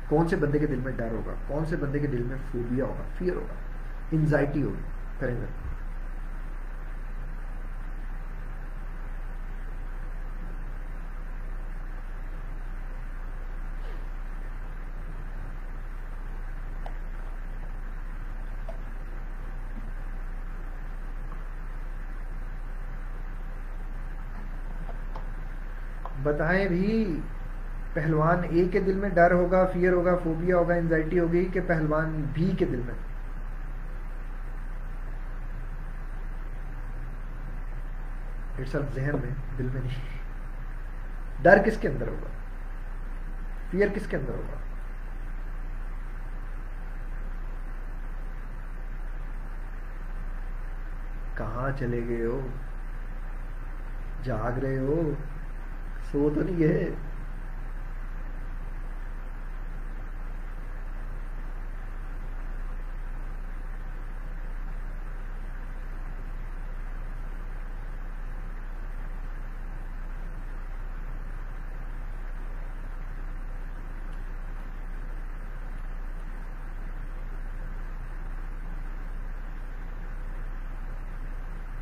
[0.09, 2.85] کون سے بندے کے دل میں ڈر ہوگا؟ کون سے بندے کے دل میں فوبیا
[2.85, 3.53] ہوگا؟ فیئر ہوگا۔
[4.11, 4.81] انزائٹی ہوگی۔
[5.19, 5.45] کریں گے
[26.37, 27.19] بتائیں بھی
[27.93, 32.25] پہلوان اے کے دل میں ڈر ہوگا فیئر ہوگا فوبیا ہوگا انزائٹی ہوگی کہ پہلوان
[32.33, 32.93] بی کے دل میں۔
[38.95, 40.19] ذہن میں، دل میں نہیں۔
[41.41, 42.29] ڈر کس کے اندر ہوگا؟
[43.71, 44.57] فیئر کس کے اندر ہوگا؟
[51.35, 52.47] کہاں چلے گئے ہو؟
[54.23, 55.11] جاگ رہے ہو؟
[56.11, 56.89] سو تو نہیں ہے۔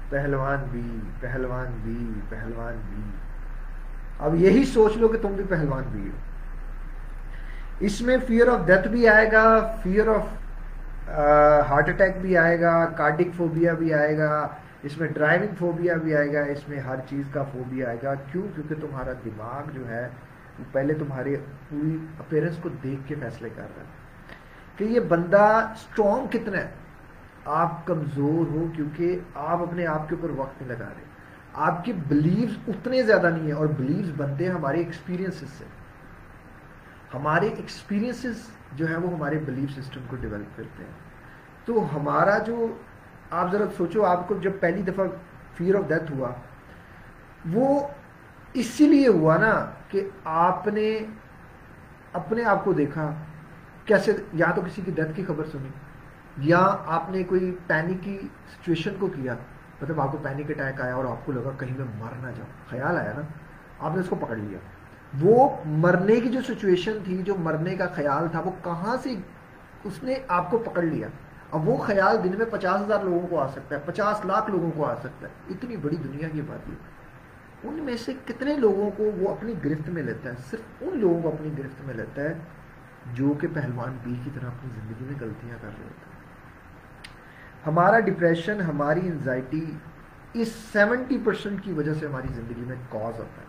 [0.10, 0.82] پہلوان بی
[1.20, 2.95] پہلوان بی پہلوان بی
[4.20, 6.16] اب یہی سوچ لو کہ تم بھی پہلوان بھی ہو۔
[7.80, 10.24] اس میں فیئر آف ڈیتھ بھی آئے گا فیئر آف
[11.70, 14.48] ہارٹ اٹیک بھی آئے گا کارڈک فوبیا بھی آئے گا،
[14.84, 18.14] اس میں ڈرائیونگ فوبیا بھی آئے گا، اس میں ہر چیز کا فوبیا آئے گا۔
[18.32, 20.08] کیوں؟ کیونکہ تمہارا دماغ جو ہے،
[20.60, 21.36] وہ پہلے تمہارے
[21.70, 23.94] پوری اپیرنس کو دیکھ کے فیصلے کر رہا ہے
[24.78, 26.68] کہ یہ بندہ اسٹرانگ کتنا ہے؟
[27.46, 31.05] آپ کمزور ہو کیونکہ آپ اپنے آپ کے اوپر وقت نہیں لگا رہے۔
[31.56, 35.66] آپ کے بلیوز اتنے زیادہ نہیں ہیں اور بلیوز بنتے ہیں ہمارے ایکسپیرینس سے۔
[37.14, 38.36] ہمارے ایکسپیرینسز
[38.74, 40.92] جو ہیں وہ ہمارے بلیو سسٹم کو ڈیولپ کرتے ہیں۔
[41.66, 42.78] تو ہمارا جو
[43.32, 45.06] آپ ذرا سوچو، آپ کو جب پہلی دفعہ
[45.58, 46.32] فیئر آف ڈیتھ ہوا،
[47.54, 47.88] وہ
[48.54, 51.00] اسی لیے ہوا نا کہ آپ نے
[52.14, 53.14] اپنے آپ کو دیکھا،
[53.86, 55.70] کیسے یا تو کسی کی ڈیتھ کی خبر سنی،
[56.38, 58.20] یا آپ نے کوئی پینک کی
[58.54, 59.36] سچویشن کو کیا۔
[59.86, 62.70] مطلب آپ کو پینک اٹیک آیا اور آپ کو لگا کہیں میں مر نہ جاؤں،
[62.70, 63.22] خیال آیا نا؟
[63.80, 64.58] آپ نے اس کو پکڑ لیا۔
[65.22, 69.16] وہ مرنے کی جو سچویشن تھی، جو مرنے کا خیال تھا، وہ کہاں سے
[69.84, 71.08] اس نے آپ کو پکڑ لیا؟
[71.52, 74.72] اب وہ خیال دن میں پچاس ہزار لوگوں کو آ سکتا ہے، پچاس لاکھ لوگوں
[74.76, 76.76] کو آ سکتا ہے۔ اتنی بڑی دنیا کی بات ہے۔
[77.64, 81.22] ان میں سے کتنے لوگوں کو وہ اپنی گرفت میں لیتا ہے؟ صرف ان لوگوں
[81.22, 82.34] کو اپنی گرفت میں لیتا ہے
[83.14, 86.15] جو کہ پہلوان بی کی طرح اپنی زندگی میں غلطیاں کر رہے ہوتے ہیں۔
[87.68, 89.66] ہمارا ڈپریشن ہماری انزائٹی
[90.34, 93.46] اس سیونٹی پرسینٹ کی وجہ سے ہماری زندگی میں کاز ہوتا ہے۔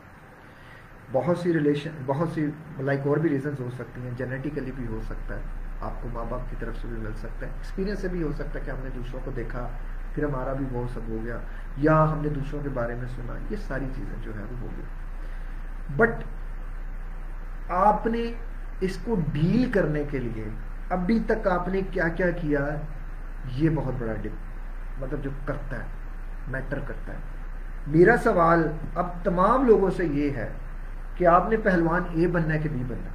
[1.13, 2.47] بہت سی ریلیشن بہت سی
[2.79, 5.41] لائک اور بھی ریزنز ہو سکتی ہیں جینیٹیکلی بھی ہو سکتا ہے۔
[5.81, 8.33] آپ کو ماں باپ کی طرف سے بھی مل سکتا ہے۔ ایکسپیرینس سے بھی ہو
[8.33, 9.69] سکتا ہے کہ ہم نے دوسروں کو دیکھا،
[10.15, 11.39] پھر ہمارا بھی وہ سب ہو گیا،
[11.77, 14.67] یا ہم نے دوسروں کے بارے میں سنا۔ یہ ساری چیزیں جو ہے وہ ہو
[14.77, 14.85] گئی۔
[15.97, 16.11] بٹ
[17.71, 18.33] آپ نے
[18.81, 20.45] اس کو ڈیل کرنے کے لیے
[20.91, 22.69] ابھی تک آپ نے کیا کیا کیا؟
[23.53, 25.83] یہ بہت بڑا ڈپ مطلب جو کرتا ہے
[26.49, 27.19] میٹر کرتا ہے۔
[27.87, 30.49] میرا سوال اب تمام لوگوں سے یہ ہے
[31.15, 33.09] کہ آپ نے پہلوان اے بننا ہے کہ بی بننا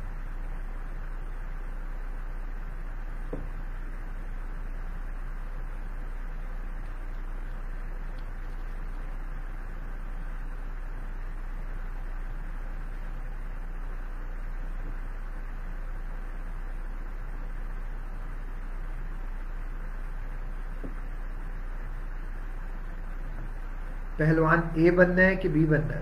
[24.22, 26.01] پہلوان اے بننا ہے کہ بی بننا ہے؟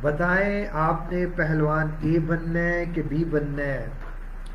[0.00, 3.86] بتائیں آپ نے پہلوان اے بننا ہے کہ بی بننا ہے؟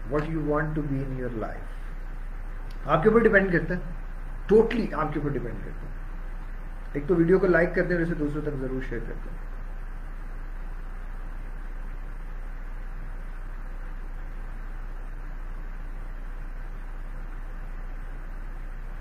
[0.09, 3.79] What you want to be in your life آپ کے اوپر ڈیپینڈ کرتا ہے۔
[4.47, 5.93] ٹوٹلی آپ کے اوپر ڈیپینڈ کرتا ہے۔
[6.93, 9.44] ایک تو ویڈیو کو لائک کرتے ہیں اور اسے دوسروں تک ضرور شیئر کرتے ہیں۔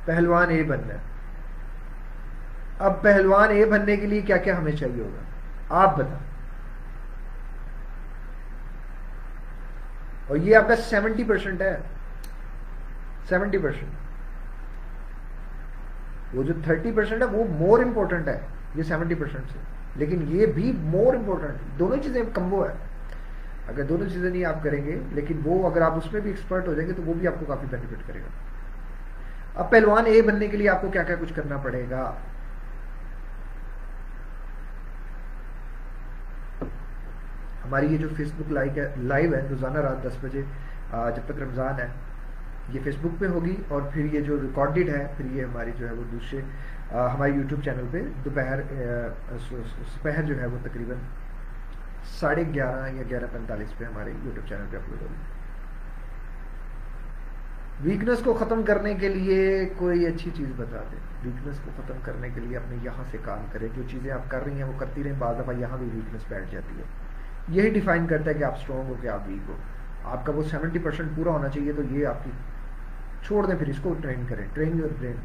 [0.04, 0.98] پہلوان اے بننا ہے۔
[2.78, 5.22] اب پہلوان اے بننے کے لیے کیا کیا ہمیں چاہیے ہوگا؟
[5.82, 6.18] آپ بتا
[10.28, 11.76] اور یہ آپ کا سیونٹی پرسینٹ ہے۔
[13.28, 13.92] سیونٹی پرسینٹ
[16.34, 18.40] وہ جو تھرٹی پرسینٹ ہے وہ مور امپورٹنٹ ہے۔
[18.74, 19.58] یہ سیونٹی پرسینٹ سے۔
[19.96, 22.74] لیکن یہ بھی مور امپورٹنٹ دونوں چیزیں کمبو ہے۔
[23.68, 26.68] اگر دونوں چیزیں نہیں آپ کریں گے، لیکن وہ اگر آپ اس میں بھی ایکسپرٹ
[26.68, 28.43] ہو جائیں گے تو وہ بھی آپ کو کافی بینیفٹ کرے گا۔
[29.54, 32.12] اب پہلوان اے بننے کے لیے آپ کو کیا کیا کچھ کرنا پڑے گا؟
[37.64, 40.42] ہماری یہ جو فیس بک لائیو ہے روزانہ رات دس بجے
[40.90, 41.86] جب تک رمضان ہے،
[42.72, 45.88] یہ فیس بک پہ ہوگی اور پھر یہ جو ریکارڈیڈ ہے، پھر یہ ہماری جو
[45.88, 46.40] ہے وہ دوسرے
[46.90, 50.98] ہمارے یوٹیوب چینل پہ دوپہر دوپہر جو ہے وہ تقریباً
[52.18, 55.42] ساڑھے گیارہ یا گیارہ پینتالیس پہ ہمارے یوٹیوب چینل پہ اپلوڈ ہوگی۔
[57.80, 62.28] ویکنس کو ختم کرنے کے لیے کوئی اچھی چیز بتا دیں ویکنس کو ختم کرنے
[62.34, 65.04] کے لیے اپنے یہاں سے کام کریں جو چیزیں آپ کر رہی ہیں وہ کرتی
[65.04, 66.84] رہیں، بعض دفعہ یہاں بھی ویکنس بیٹھ جاتی ہے۔
[67.48, 69.56] یہی ڈیفائن کرتا ہے کہ آپ اسٹرانگ ہو کہ آپ ویک ہو۔
[70.04, 72.30] آپ کا وہ سیونٹی پرسینٹ پورا ہونا چاہیے تو یہ آپ کی
[73.26, 75.16] چھوڑ دیں، پھر اس کو ٹرین کریں۔ ٹرین یور برین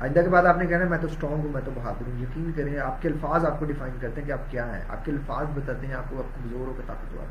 [0.00, 2.50] آئندہ کے بعد آپ نے کہنا میں تو اسٹرانگ ہوں، میں تو بہادر ہوں۔ یقین
[2.56, 5.10] کریں، آپ کے الفاظ آپ کو ڈیفائن کرتے ہیں کہ آپ کیا ہیں۔ آپ کے
[5.10, 7.24] الفاظ بتاتے ہیں، آپ کو آپ کمزور ہو کے طاقتور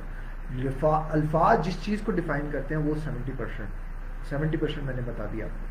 [1.12, 3.70] الفاظ جس چیز کو ڈیفائن کرتے ہیں وہ سیونٹی پرسینٹ
[4.30, 5.66] سیونٹی پرسینٹ میں نے بتا دیا۔ آپ کو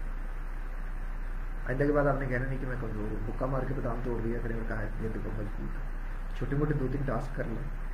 [1.68, 4.00] آئندہ کے بعد آپ نے کہنا نہیں کہ میں کمزور ہوں۔ بکا مار کے بادام
[4.04, 7.90] توڑ دیا کریں کہا ہے یہ دیکھو مضبوط چھوٹے موٹے دو تین ٹاسک کر لیں۔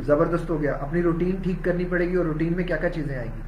[0.00, 3.18] زبردست ہو گیا۔ اپنی روٹین ٹھیک کرنی پڑے گی اور روٹین میں کیا کیا چیزیں
[3.18, 3.40] آئیں گی؟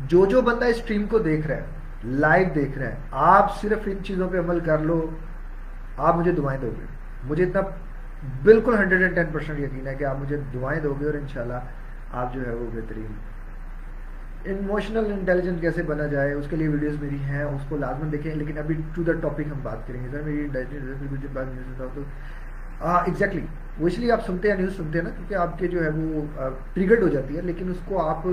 [0.00, 1.64] جو جو بندہ اسٹریم کو دیکھ رہا ہے
[2.04, 5.10] لائیو دیکھ رہا ہے، آپ صرف ان چیزوں پہ عمل کر لو،
[5.96, 6.84] آپ مجھے دعائیں دو گے۔
[7.24, 7.60] مجھے اتنا
[8.42, 11.60] بالکل ہنڈریڈ اینڈ ٹین پرسینٹ یقین ہے کہ آپ مجھے دعائیں دو گے اور انشاءاللہ
[12.12, 13.12] آپ جو ہے وہ بہترین
[14.46, 18.34] اموشنل انٹیلیجنٹ کیسے بنا جائے، اس کے لیے ویڈیوز میری ہیں، اس کو لازمن دیکھیں،
[18.34, 20.46] لیکن ابھی ٹو دا ٹاپک ہم بات کریں گے۔ سر میری
[22.80, 23.44] ایگزیکٹلی
[23.78, 25.88] وہ اس لیے آپ سنتے ہیں نیوز سنتے ہیں نا، کیونکہ آپ کے جو ہے
[25.94, 26.24] وہ
[26.74, 28.26] ٹریگرڈ ہو جاتی ہے، لیکن اس کو آپ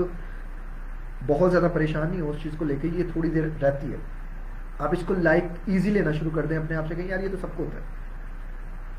[1.26, 3.96] بہت زیادہ پریشان نہیں ہو، اس چیز کو لے کے یہ تھوڑی دیر رہتی ہے۔
[4.78, 7.28] آپ اس کو لائک ایزی لینا شروع کر دیں اپنے آپ سے کہیں یار یہ
[7.28, 8.00] تو سب کو ہوتا ہے۔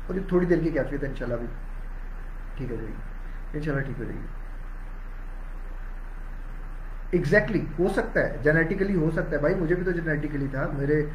[0.06, 1.46] اور یہ تھوڑی دیر کی کیفیت ہے ان شاء اللہ بھی۔
[2.56, 4.26] ٹھیک ہے جائے گی۔ ان شاء اللہ ٹھیک ہو جائے گی۔
[7.10, 11.06] ایگزیکٹلی ہو سکتا ہے جینیٹیکلی ہو سکتا ہے۔ بھائی، مجھے بھی تو جینیٹیکلی تھا۔ میرے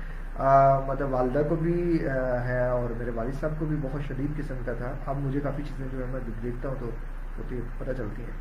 [0.87, 1.99] مطلب والدہ کو بھی
[2.45, 5.63] ہے اور میرے والد صاحب کو بھی بہت شدید قسم کا تھا۔ اب مجھے کافی
[5.63, 6.89] چیزیں جو ہے میں دیکھتا ہوں تو
[7.37, 8.31] ہوتی پتہ چلتی ہیں۔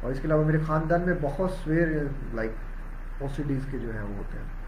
[0.00, 1.88] اور اس کے علاوہ میرے خاندان میں بہت سویر
[2.34, 2.50] لائک
[3.18, 3.26] او
[3.70, 4.63] کے جو ہیں وہ ہوتے ہیں۔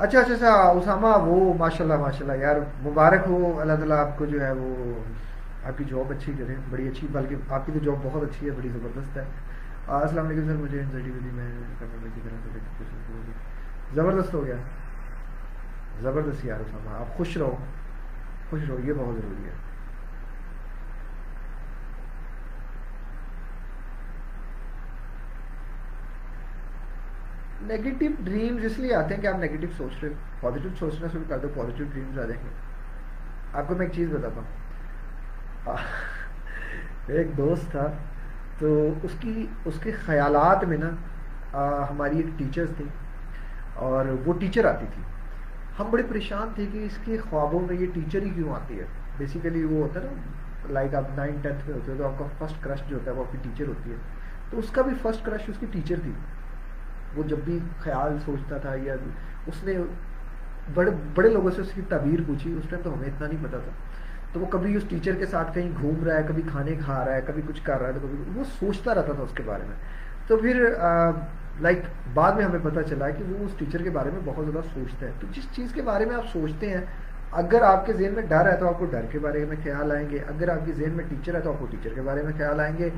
[0.00, 4.18] اچھا اچھا اچھا اسامہ، وہ ماشاء اللہ ماشاء اللہ یار، مبارک ہو، اللہ تعالیٰ آپ
[4.18, 5.00] کو جو ہے وہ
[5.64, 8.50] آپ کی جاب اچھی کریں بڑی اچھی، بلکہ آپ کی تو جاب بہت اچھی ہے،
[8.50, 9.22] بڑی زبردست ہے۔
[9.86, 11.48] السلام علیکم سر، مجھے انزائٹی میں
[13.94, 14.56] زبردست ہو گیا۔
[16.00, 17.56] زبردست یار، اسامہ، آپ خوش رہو۔
[18.50, 19.69] خوش رہو، یہ بہت ضروری ہے۔
[27.66, 31.24] نیگیٹو ڈریمز اس لیے آتے ہیں کہ آپ نیگیٹو سوچ رہے ہو پازیٹو سوچنا شروع
[31.28, 32.50] کر دو پازیٹو ڈریمز آ جائیں گے.
[33.52, 35.76] آپ کو میں ایک چیز بتاتا ہوں.
[37.08, 37.86] ایک دوست تھا،
[38.58, 38.68] تو
[39.02, 40.90] اس کی، اس کے خیالات میں نا
[41.90, 42.84] ہماری ایک ٹیچرز تھی
[43.86, 45.02] اور وہ ٹیچر آتی تھی.
[45.78, 48.84] ہم بڑے پریشان تھے کہ اس کے خوابوں میں یہ ٹیچر ہی کیوں آتی ہے؟
[49.18, 52.24] بیسیکلی وہ ہوتا ہے نا لائک آپ نائن ٹینتھ میں ہوتے ہو تو آپ کا
[52.38, 53.96] فرسٹ کرش جو ہوتا ہے وہ آپ کی ٹیچر ہوتی ہے.
[54.50, 56.12] تو اس کا بھی فرسٹ کرش اس کی ٹیچر تھی.
[57.16, 58.94] وہ جب بھی خیال سوچتا تھا یا
[59.46, 59.72] اس نے
[60.74, 63.58] بڑے بڑے لوگوں سے اس کی تعبیر پوچھی، اس ٹائم تو ہمیں اتنا نہیں پتا
[63.58, 63.70] تھا۔
[64.32, 67.14] تو وہ کبھی اس ٹیچر کے ساتھ کہیں گھوم رہا ہے، کبھی کھانے کھا رہا
[67.14, 69.62] ہے، کبھی کچھ کر رہا ہے، تو کبھی وہ سوچتا رہتا تھا اس کے بارے
[69.68, 69.76] میں۔
[70.26, 70.74] تو پھر
[71.60, 71.78] لائک
[72.14, 75.06] بعد میں ہمیں پتہ چلا کہ وہ اس ٹیچر کے بارے میں بہت زیادہ سوچتا
[75.06, 76.84] ہے۔ تو جس چیز کے بارے میں آپ سوچتے ہیں،
[77.32, 79.92] اگر آپ کے ذہن میں ڈر ہے تو آپ کو ڈر کے بارے میں خیال
[79.92, 82.22] آئیں گے۔ اگر آپ کے ذہن میں ٹیچر ہے تو آپ کو ٹیچر کے بارے
[82.22, 82.88] میں خیال آئیں گے۔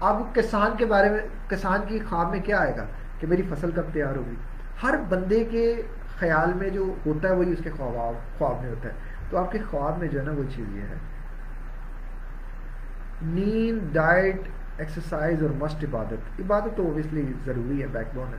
[0.00, 2.86] اب کسان کے بارے میں کسان کی خواب میں کیا آئے گا؟
[3.18, 4.34] کہ میری فصل کب تیار ہوگی۔
[4.82, 5.82] ہر بندے کے
[6.18, 8.94] خیال میں جو ہوتا ہے وہی اس کے خواب خواب میں ہوتا ہے۔
[9.30, 10.94] تو آپ کے خواب میں جو ہے نا وہ چیز یہ ہے۔
[13.22, 14.40] نیند، ڈائٹ،
[14.78, 18.38] ایکسرسائز اور مسٹ عبادت۔ عبادت تو اوبیسلی ضروری ہے بیک بون ہے۔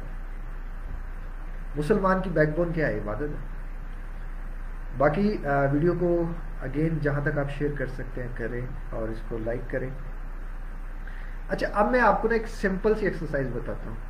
[1.75, 3.57] مسلمان کی بیک بون کیا ہے؟ عبادت ہے۔
[4.97, 5.37] باقی
[5.71, 6.23] ویڈیو کو
[6.61, 9.89] اگین جہاں تک آپ شیئر کر سکتے ہیں، کریں اور اس کو لائک کریں۔
[11.49, 14.06] اچھا اب میں آپ کو نا ایک سمپل سی ایکسرسائز بتاتا ہوں۔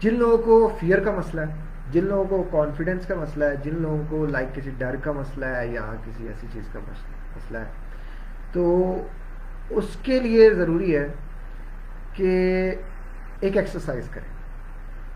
[0.00, 1.54] جن لوگوں کو فیئر کا مسئلہ ہے،
[1.92, 5.44] جن لوگوں کو کانفیڈینس کا مسئلہ ہے، جن لوگوں کو لائک کسی ڈر کا مسئلہ
[5.44, 6.78] ہے یا کسی ایسی چیز کا
[7.36, 7.64] مسئلہ ہے۔
[8.52, 8.94] تو
[9.70, 11.08] اس کے لیے ضروری ہے
[12.12, 12.28] کہ
[13.40, 14.38] ایک ایکسرسائز کریں۔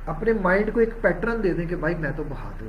[0.06, 2.68] اپنے مائنڈ کو ایک پیٹرن دے دیں کہ بھائی میں تو بہادر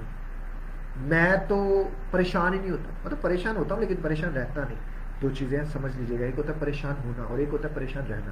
[0.97, 4.79] میں تو پریشان ہی نہیں ہوتا۔ مطلب پریشان ہوتا ہوں لیکن پریشان رہتا نہیں۔
[5.21, 8.03] دو چیزیں سمجھ لیجیے گا، ایک ہوتا ہے پریشان ہونا اور ایک ہوتا ہے پریشان
[8.09, 8.31] رہنا۔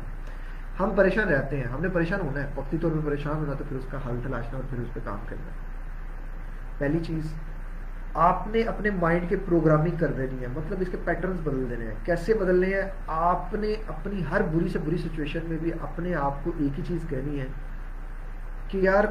[0.79, 3.63] ہم پریشان رہتے ہیں، ہم نے پریشان ہونا ہے۔ وقتی طور پہ پریشان ہونا تو
[3.69, 5.51] پھر اس کا حل تلاشنا اور پھر اس پہ کام کرنا۔
[6.77, 7.33] پہلی چیز،
[8.13, 11.85] آپ نے اپنے مائنڈ کے پروگرامنگ کر دینی ہے۔ مطلب اس کے پیٹرنز بدل دینے
[11.85, 16.15] ہیں۔ کیسے بدلنے ہیں؟ آپ نے اپنی ہر بری سے بری سچویشن میں بھی اپنے
[16.15, 17.45] آپ کو ایک ہی چیز کہنی ہے
[18.67, 19.03] کہ یار،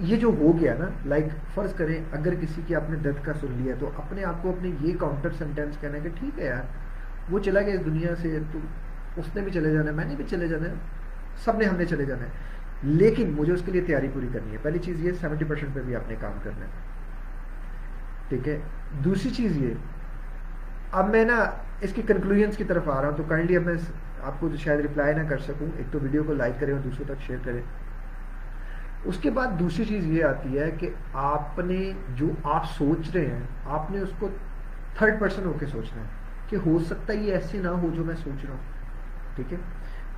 [0.00, 1.24] یہ جو ہو گیا نا لائک
[1.54, 4.50] فرض کریں اگر کسی کی آپ نے درد کا سن لیا تو اپنے آپ کو
[4.50, 6.62] اپنے یہ کاؤنٹر سینٹینس کہنا ہے کہ ٹھیک ہے یار،
[7.30, 8.58] وہ چلا گیا اس دنیا سے تو
[9.18, 10.74] اس نے بھی چلے جانا ہے، میں نے بھی چلے جانا ہے،
[11.44, 12.30] سب نے ہم نے چلے جانا ہے۔
[12.82, 15.80] لیکن مجھے اس کے لیے تیاری پوری کرنی ہے۔ پہلی چیز یہ سیونٹی پرسینٹ پہ
[15.80, 16.70] بھی آپ نے کام کرنا ہے۔
[18.28, 18.58] ٹھیک ہے؟
[19.04, 19.74] دوسری چیز یہ،
[20.92, 21.44] اب میں نا
[21.80, 23.74] اس کی کنکلوژ کی طرف آ رہا ہوں، تو کائنڈلی اب میں
[24.24, 27.14] آپ کو شاید ریپلائی نہ کر سکوں۔ ایک تو ویڈیو کو لائک کریں اور دوسروں
[27.14, 27.62] تک شیئر کریں۔
[29.04, 33.26] اس کے بعد دوسری چیز یہ آتی ہے کہ آپ نے جو آپ سوچ رہے
[33.26, 34.28] ہیں، آپ نے اس کو
[34.98, 36.08] تھرڈ پرسن ہو کے سوچنا ہے
[36.48, 38.77] کہ ہو سکتا ہے یہ ایسے نہ ہو جو میں سوچ رہا ہوں۔
[39.38, 39.58] ٹھیک ہے؟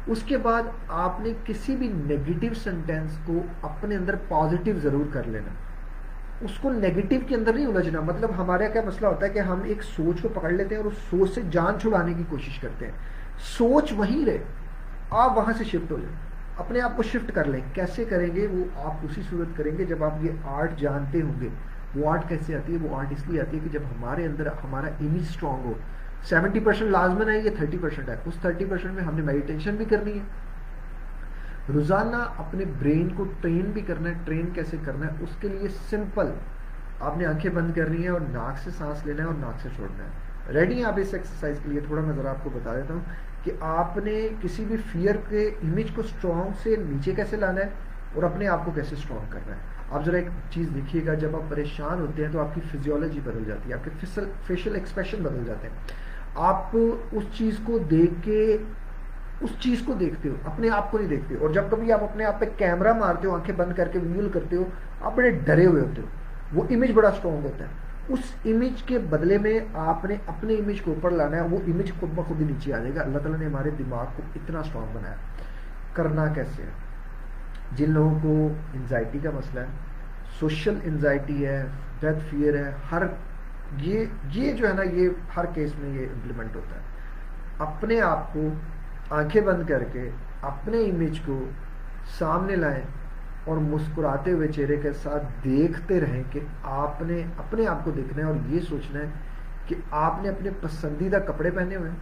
[0.06, 5.22] اس کے بعد آپ نے کسی بھی نیگیٹو سینٹینس کو اپنے اندر پازیٹیو ضرور کر
[5.24, 5.52] لینا۔
[6.40, 9.60] اس کو نیگیٹو کے اندر نہیں الجھنا مطلب ہمارا کیا مسئلہ ہوتا ہے کہ ہم
[9.64, 12.84] ایک سوچ کو پکڑ لیتے ہیں اور اس سوچ سے جان چھڑانے کی کوشش کرتے
[12.84, 12.92] ہیں۔
[13.38, 14.38] سوچ وہیں رہے،
[15.10, 16.16] آپ وہاں سے شفٹ ہو جائیں۔
[16.56, 19.84] اپنے آپ کو شفٹ کر لیں۔ کیسے کریں گے؟ وہ آپ اسی صورت کریں گے
[19.84, 21.48] جب آپ یہ آرٹ جانتے ہوں گے۔
[21.94, 24.46] وہ آرٹ کیسے آتی ہے؟ وہ آرٹ اس لیے آتی ہے کہ جب ہمارے اندر
[24.46, 25.72] ہمارا امیج اسٹرانگ ہو۔
[26.28, 29.74] سیونٹی پرسینٹ لازمن ہے یہ تھرٹی پرسینٹ ہے؟ اس تھرٹی پرسینٹ میں ہم نے میڈیٹیشن
[29.74, 30.48] بھی کرنی ہے۔
[31.74, 35.68] روزانہ اپنے برین کو ٹرین بھی کرنا ہے، ٹرین کیسے کرنا ہے، اس کے لیے
[35.90, 36.30] سمپل
[37.00, 39.68] آپ نے آنکھیں بند کرنی ہے اور ناک سے سانس لینا ہے اور ناک سے
[39.76, 42.76] چھوڑنا ہے۔ ریڈی ہیں آپ اس ایکسرسائز کے لیے، تھوڑا میں ذرا آپ کو بتا
[42.76, 43.00] دیتا ہوں
[43.44, 47.68] کہ آپ نے کسی بھی فیئر کے امیج کو اسٹرانگ سے نیچے کیسے لانا ہے
[48.14, 49.60] اور اپنے آپ کو کیسے اسٹرانگ کرنا ہے۔
[49.90, 53.20] آپ ذرا ایک چیز دیکھیے گا، جب آپ پریشان ہوتے ہیں تو آپ کی فزیولوجی
[53.24, 55.74] بدل جاتی ہے، آپ کے فیشل ایکسپریشن بدل جاتے ہیں۔
[56.34, 56.76] آپ
[57.12, 58.56] اس چیز کو دیکھ کے،
[59.40, 62.24] اس چیز کو دیکھتے ہو، اپنے آپ کو نہیں دیکھتے اور جب کبھی آپ اپنے
[62.24, 64.64] آپ پہ کیمرہ مارتے ہو، آنکھیں بند کر کے ویول کرتے ہو،
[65.00, 66.06] آپ بڑے ڈرے ہوئے ہوتے ہو۔
[66.54, 67.70] وہ امیج بڑا اسٹرانگ ہوتا ہے۔
[68.08, 71.92] اس امیج کے بدلے میں آپ نے اپنے امیج کو اوپر لانا ہے، وہ امیج
[72.00, 74.86] خود بخود ہی نیچے آ جائے گا۔ اللہ تعالیٰ نے ہمارے دماغ کو اتنا اسٹرانگ
[74.92, 75.14] بنایا۔
[75.94, 76.68] کرنا کیسے ہے؟
[77.76, 79.66] جن لوگوں کو انزائٹی کا مسئلہ ہے
[80.40, 81.64] سوشل انزائٹی ہے
[82.00, 83.02] ڈیتھ فیئر ہے، ہر
[83.76, 86.80] یہ یہ جو ہے نا، یہ ہر کیس میں یہ امپلیمنٹ ہوتا ہے۔
[87.58, 88.48] اپنے آپ کو
[89.10, 90.10] آنکھیں بند کر کے
[90.42, 91.44] اپنے امیج کو
[92.18, 92.82] سامنے لائیں
[93.44, 98.22] اور مسکراتے ہوئے چہرے کے ساتھ دیکھتے رہیں کہ آپ نے اپنے آپ کو دیکھنا
[98.22, 99.06] ہے اور یہ سوچنا ہے
[99.66, 101.96] کہ آپ نے اپنے پسندیدہ کپڑے پہنے ہوئے ہیں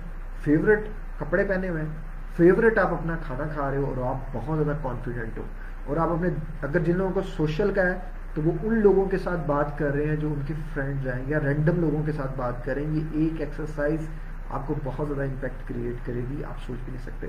[0.44, 0.80] فیوریٹ
[1.18, 1.88] کپڑے پہنے ہوئے ہیں۔
[2.36, 5.42] فیوریٹ آپ اپنا کھانا کھا رہے ہو اور آپ بہت زیادہ کانفیڈنٹ ہو۔
[5.86, 6.28] اور آپ اپنے،
[6.62, 7.98] اگر جن لوگوں کو سوشل کا ہے
[8.34, 11.22] تو وہ ان لوگوں کے ساتھ بات کر رہے ہیں جو ان کے فرینڈز ہیں
[11.26, 14.08] یا رینڈم لوگوں کے ساتھ بات کریں۔ یہ ایک ایکسرسائز
[14.50, 17.26] آپ کو بہت زیادہ امپیکٹ کریٹ کرے گی، آپ سوچ بھی نہیں سکتے۔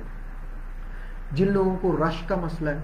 [1.32, 2.78] جن لوگوں کو رش کا مسئلہ ہے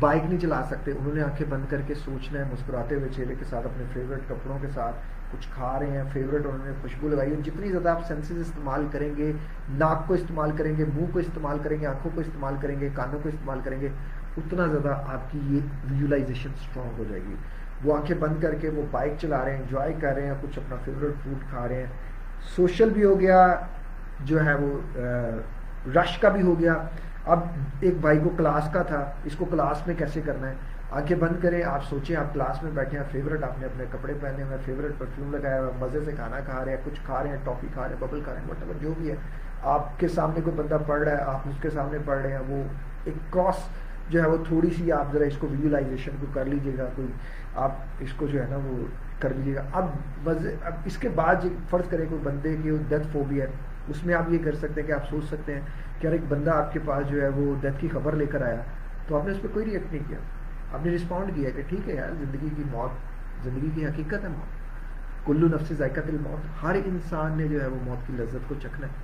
[0.00, 3.34] بائک نہیں چلا سکتے، انہوں نے آنکھیں بند کر کے سوچنا ہے، مسکراتے ہوئے چہرے
[3.38, 4.96] کے ساتھ، اپنے فیوریٹ کپڑوں کے ساتھ،
[5.32, 8.86] کچھ کھا رہے ہیں فیوریٹ انہوں نے خوشبو لگائی ہے۔ جتنی زیادہ آپ سینسز استعمال
[8.92, 9.32] کریں گے،
[9.68, 12.88] ناک کو استعمال کریں گے، منہ کو استعمال کریں گے، آنکھوں کو استعمال کریں گے،
[12.94, 13.88] کانوں کو استعمال کریں گے
[14.36, 15.60] اتنا زیادہ آپ کی یہ
[15.90, 17.34] ویژولائی اسٹرانگ ہو جائے گی۔
[17.84, 20.58] وہ آنکھیں بند کر کے وہ بائک چلا رہے ہیں انجوائے کر رہے ہیں، کچھ
[20.58, 21.92] اپنا فیوریٹ فوڈ کھا رہے ہیں۔
[22.56, 23.46] سوشل بھی ہو گیا،
[24.20, 24.78] جو ہے وہ
[25.94, 26.74] رش کا بھی ہو گیا۔
[27.24, 27.40] اب
[27.80, 30.54] ایک بھائی کو کلاس کا تھا، اس کو کلاس میں کیسے کرنا ہے؟
[30.90, 34.14] آنکھیں بند کریں، آپ سوچیں آپ کلاس میں بیٹھے ہیں فیوریٹ آپ نے اپنے کپڑے
[34.20, 37.30] پہنے ہوئے فیوریٹ پرفیوم لگایا ہوا مزے سے کھانا کھا رہے ہیں، کچھ کھا رہے
[37.30, 39.16] ہیں ٹافی کھا رہے ہیں ببل کھا رہے ہیں وٹ جو بھی ہے۔
[39.74, 42.42] آپ کے سامنے کوئی بندہ پڑھ رہا ہے، آپ اس کے سامنے پڑھ رہے ہیں،
[42.48, 42.62] وہ
[43.04, 43.68] ایک کراس
[44.08, 47.08] جو ہے وہ تھوڑی سی آپ ذرا اس کو ویژولائزیشن کو کر لیجیے گا، کوئی
[47.54, 48.84] آپ اس کو جو ہے نا وہ
[49.18, 49.86] کر لیجیے گا۔ اب
[50.26, 53.46] اب اس کے بعد فرض کریں کوئی بندے کی ڈیتھ فوبی ہے،
[53.88, 55.60] اس میں آپ یہ کر سکتے ہیں کہ آپ سوچ سکتے ہیں
[56.00, 58.42] کہ اگر ایک بندہ آپ کے پاس جو ہے وہ ڈیتھ کی خبر لے کر
[58.42, 58.60] آیا،
[59.08, 60.18] تو آپ نے اس پہ کوئی ریئیکٹ نہیں کیا۔
[60.72, 64.28] آپ نے رسپونڈ کیا کہ ٹھیک ہے یار، زندگی کی موت، زندگی کی حقیقت ہے
[64.28, 68.48] موت۔ کلو نفس ذائقہ دل موت ہر انسان نے جو ہے وہ موت کی لذت
[68.48, 69.03] کو چکھنا ہے۔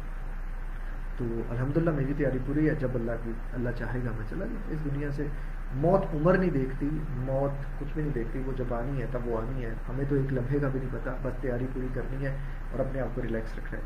[1.21, 4.73] تو الحمدللہ میری تیاری پوری ہے، جب اللہ کی اللہ چاہے گا میں چلا جاؤں۔
[4.73, 5.27] اس دنیا سے
[5.75, 9.39] موت عمر نہیں دیکھتی، موت کچھ بھی نہیں دیکھتی، وہ جب آنی ہے، تب وہ
[9.39, 12.37] آنی ہے۔ ہمیں تو ایک لمحے کا بھی نہیں پتا، بس تیاری پوری کرنی ہے
[12.71, 13.85] اور اپنے آپ کو ریلیکس رکھنا ہے۔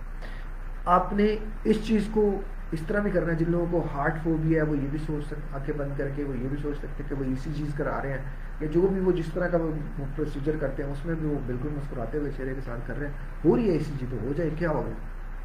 [0.84, 2.40] آپ نے اس چیز کو
[2.72, 5.26] اس طرح بھی کرنا ہے، جن لوگوں کو ہارٹ فوبیا ہے، وہ یہ بھی سوچ
[5.26, 8.02] سکتے آنکھیں بند کر کے، وہ یہ بھی سوچ سکتے کہ وہ اسی چیز کرا
[8.02, 8.18] رہے ہیں۔
[8.60, 11.38] یا جو بھی وہ جس طرح کا وہ پروسیجر کرتے ہیں، اس میں بھی وہ
[11.46, 13.14] بالکل مسکراتے ہوئے چہرے کے ساتھ کر رہے ہیں۔
[13.44, 14.90] ہو رہی ہے اسی چیز تو ہو جائے، کیا ہوگا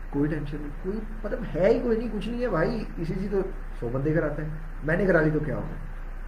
[0.10, 3.32] کوئی ٹینشن نہیں، کوئی مطلب ہے ہی کوئی نہیں، کچھ نہیں ہے۔ بھائی، اسی چیز
[3.32, 3.42] تو
[3.80, 4.50] سو بندے کراتے ہیں۔
[4.84, 5.74] میں نے کرا لی تو کیا ہوگا؟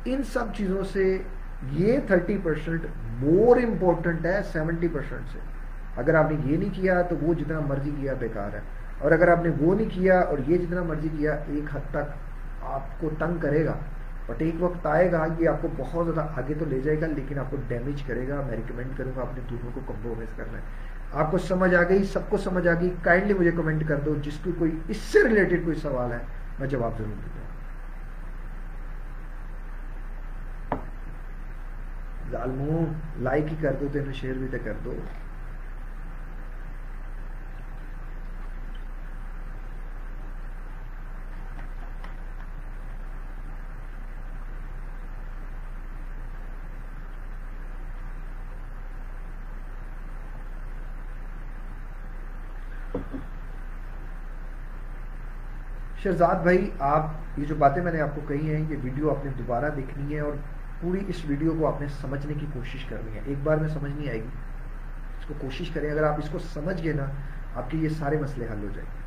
[0.06, 1.18] ان سب چیزوں سے
[1.72, 2.86] یہ تھرٹی پرسینٹ
[3.20, 5.40] مور امپورٹنٹ ہے سیونٹی پرسینٹ سے۔
[5.96, 8.60] اگر آپ نے یہ نہیں کیا تو وہ جتنا مرضی کیا، بیکار ہے۔
[9.00, 12.12] اور اگر آپ نے وہ نہیں کیا اور یہ جتنا مرضی کیا، ایک حد تک
[12.62, 13.74] آپ کو تنگ کرے گا۔
[14.26, 17.08] بٹ ایک وقت آئے گا، یہ آپ کو بہت زیادہ آگے تو لے جائے گا،
[17.08, 20.58] لیکن آپ کو ڈیمیج کرے گا۔ میں ریکمینڈ کروں گا اپنے دوسروں کو کمپرومائز کرنا
[20.58, 20.64] ہے۔
[21.14, 24.16] آپ کو سمجھ آ گئی، سب کو سمجھ آ گئی کائنڈلی مجھے کمنٹ کر دو،
[24.24, 26.18] جس کی کوئی، اس سے ریلیٹڈ کوئی سوال ہے،
[26.60, 27.50] میں جواب ضرور دوں ہوں
[32.32, 32.86] ظالموں
[33.24, 34.94] لائک ہی کر دو تو شیئر بھی تو کر دو۔
[56.04, 59.26] شہزاد بھائی، آپ یہ جو باتیں میں نے آپ کو کہی ہیں، یہ ویڈیو آپ
[59.26, 60.34] نے دوبارہ دیکھنی ہے اور
[60.82, 63.92] پوری اس ویڈیو کو آپ نے سمجھنے کی کوشش کرنی ہے۔ ایک بار میں سمجھ
[63.92, 64.28] نہیں آئے گی۔
[65.20, 67.06] اس کو کوشش کریں۔ اگر آپ اس کو سمجھ گئے نا،
[67.56, 69.02] آپ کے یہ سارے مسئلے حل ہو جائیں گے۔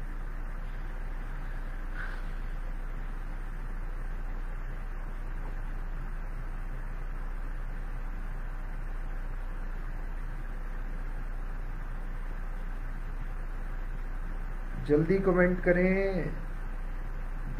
[14.86, 16.24] جلدی کمنٹ کریں۔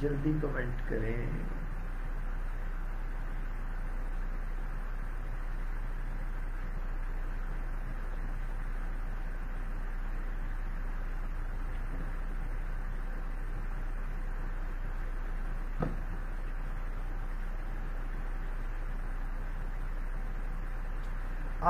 [0.05, 1.15] جلدی کمنٹ کریں۔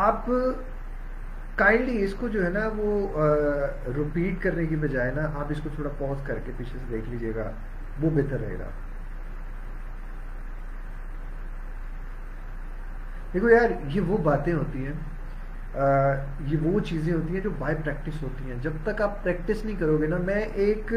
[0.05, 0.27] آپ
[1.57, 3.27] کائنڈلی اس کو جو ہے نا وہ
[3.97, 7.09] ریپیٹ کرنے کی بجائے نا آپ اس کو تھوڑا پوز کر کے پیچھے سے دیکھ
[7.11, 7.51] لیجیے گا۔
[8.01, 8.69] وہ بہتر رہے گا۔
[13.35, 14.93] دیکھو یار، یہ وہ باتیں ہوتی ہیں
[16.47, 19.77] یہ وہ چیزیں ہوتی ہیں جو بائی پریکٹس ہوتی ہیں۔ جب تک آپ پریکٹس نہیں
[19.81, 20.93] کرو گے نا، میں ایک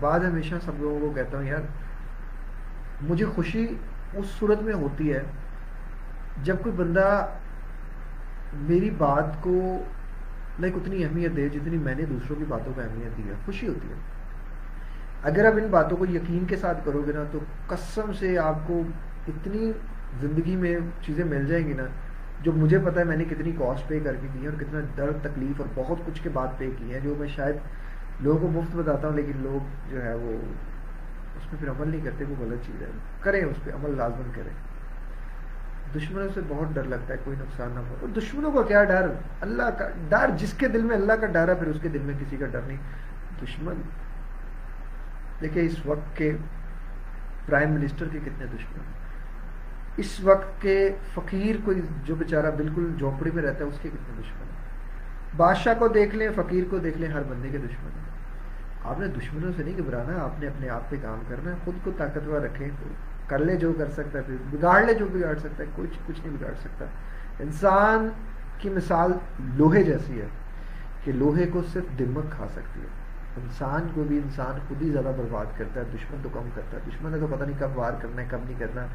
[0.00, 1.66] بات ہمیشہ سب لوگوں کو کہتا ہوں یار،
[3.02, 3.66] مجھے خوشی
[4.14, 5.22] اس صورت میں ہوتی ہے
[6.42, 7.26] جب کوئی بندہ
[8.52, 9.82] میری بات کو
[10.60, 13.68] لائک اتنی اہمیت دے جتنی میں نے دوسروں کی باتوں کو اہمیت دی ہے۔ خوشی
[13.68, 13.94] ہوتی ہے۔
[15.22, 18.54] اگر آپ ان باتوں کو یقین کے ساتھ کرو گے نا، تو قسم سے آپ
[18.66, 18.82] کو
[19.28, 19.72] اتنی
[20.20, 21.84] زندگی میں چیزیں مل جائیں گی نا،
[22.42, 24.80] جو مجھے پتا ہے میں نے کتنی کاسٹ پے کر کے کی ہے اور کتنا
[24.96, 27.56] درد، تکلیف اور بہت کچھ کے بعد پے کی ہے جو میں شاید
[28.20, 30.32] لوگوں کو مفت بتاتا ہوں، لیکن لوگ جو ہے وہ
[31.36, 32.86] اس پہ پھر عمل نہیں کرتے، وہ غلط چیز ہے۔
[33.20, 34.76] کریں اس پہ، عمل لازمن کریں۔
[35.96, 39.12] دشمنوں سے بہت ڈر لگتا ہے، کوئی نقصان نہ ہو۔ اور دشمنوں کا کیا ڈر؟
[39.40, 41.98] اللہ کا ڈر، جس کے دل میں اللہ کا ڈر ہے، پھر اس کے دل
[41.98, 42.76] میں کسی کا ڈر نہیں۔
[43.42, 43.74] دشمن
[45.40, 46.36] دیکھیں، اس وقت کے
[47.46, 48.80] پرائم منسٹر کے کتنے دشمن
[49.96, 54.22] اس وقت کے فقیر کوئی، جو بیچارہ بالکل جھونپڑی میں رہتا ہے، اس کے کتنے
[54.22, 58.04] دشمن ہیں؟ بادشاہ کو دیکھ لیں، فقیر کو دیکھ لیں، ہر بندے کے دشمن ہیں۔
[58.84, 61.74] آپ نے دشمنوں سے نہیں گھبرانا، آپ نے اپنے آپ پہ کام کرنا ہے، خود
[61.84, 62.68] کو طاقتور رکھیں،
[63.26, 66.20] کر لے جو کر سکتا ہے پھر بگاڑ لے جو بگاڑ سکتا ہے کچھ کچھ
[66.24, 66.84] نہیں بگاڑ سکتا۔
[67.40, 68.08] انسان
[68.58, 70.26] کی مثال لوہے جیسی ہے
[71.04, 73.05] کہ لوہے کو صرف دمک کھا سکتی ہے۔
[73.36, 76.82] انسان کو بھی انسان خود ہی زیادہ برباد کرتا ہے، دشمن تو کم کرتا ہے۔
[76.90, 78.86] دشمن نے تو پتہ نہیں کب وار کرنا ہے، کب نہیں کرنا،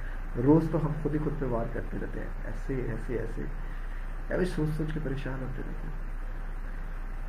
[0.44, 3.42] روز تو ہم خود ہی خود پہ وار کرتے رہتے ہیں۔ ایسے ایسے ایسے۔
[4.34, 6.12] ابھی سوچ سوچ کے پریشان ہوتے رہتے ہیں۔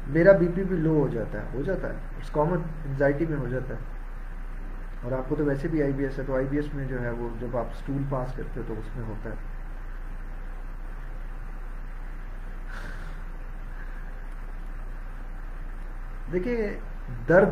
[0.06, 3.38] میرا بی پی بھی لو ہو جاتا ہے، ہو جاتا ہے۔ اس کامن انزائٹی میں
[3.38, 3.80] ہو جاتا ہے۔
[5.02, 6.84] اور آپ کو تو ویسے بھی آئی بی ایس ہے، تو آئی بی ایس میں
[6.84, 9.34] جو ہے وہ جب آپ اسٹول پاس کرتے ہو تو اس میں ہوتا ہے۔
[16.32, 16.78] دیکھیے
[17.28, 17.50] درد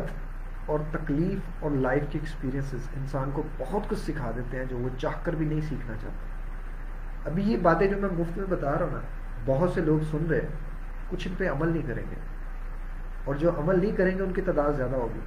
[0.65, 4.89] اور تکلیف اور لائف کی ایکسپیرینس انسان کو بہت کچھ سکھا دیتے ہیں جو وہ
[4.97, 8.81] چاہ کر بھی نہیں سیکھنا چاہتا۔ ابھی یہ باتیں جو میں مفت میں بتا رہا
[8.81, 8.99] ہوں نا،
[9.45, 10.41] بہت سے لوگ سن رہے
[11.09, 12.15] کچھ ان پہ عمل نہیں کریں گے۔
[13.25, 15.19] اور جو عمل نہیں کریں گے، ان کی تعداد زیادہ ہوگی۔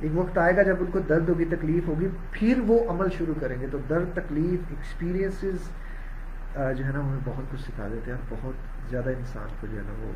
[0.00, 3.34] ایک وقت آئے گا جب ان کو درد ہوگی، تکلیف ہوگی، پھر وہ عمل شروع
[3.40, 5.56] کریں گے۔ تو درد، تکلیف ایکسپیرینسز
[6.54, 8.54] جو ہے نا ہمیں بہت کچھ سکھا دیتے ہیں اور بہت
[8.90, 10.12] زیادہ انسان کو جو ہے نا، وہ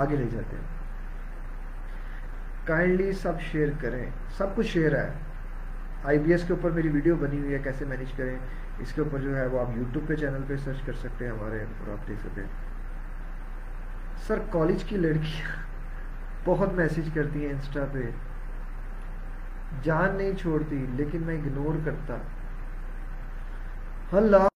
[0.00, 0.83] آگے لے جاتے ہیں۔
[2.64, 5.10] کائنڈلی سب شیئر کریں۔ سب کچھ شیئر ہے۔
[6.04, 8.36] آئی بی ایس کے اوپر میری ویڈیو بنی ہوئی ہے، کیسے مینیج کریں۔
[8.78, 11.32] اس کے اوپر جو ہے وہ آپ یوٹیوب پہ چینل پہ سرچ کر سکتے ہیں،
[11.32, 12.48] ہمارے اور آپ دیکھ سکتے ہیں۔
[14.26, 15.62] سر کالج کی لڑکیاں
[16.44, 17.98] بہت میسج کرتی ہیں انسٹا پہ۔
[19.82, 22.16] جان نہیں چھوڑتی، لیکن میں اگنور کرتا۔
[24.16, 24.48] اللہ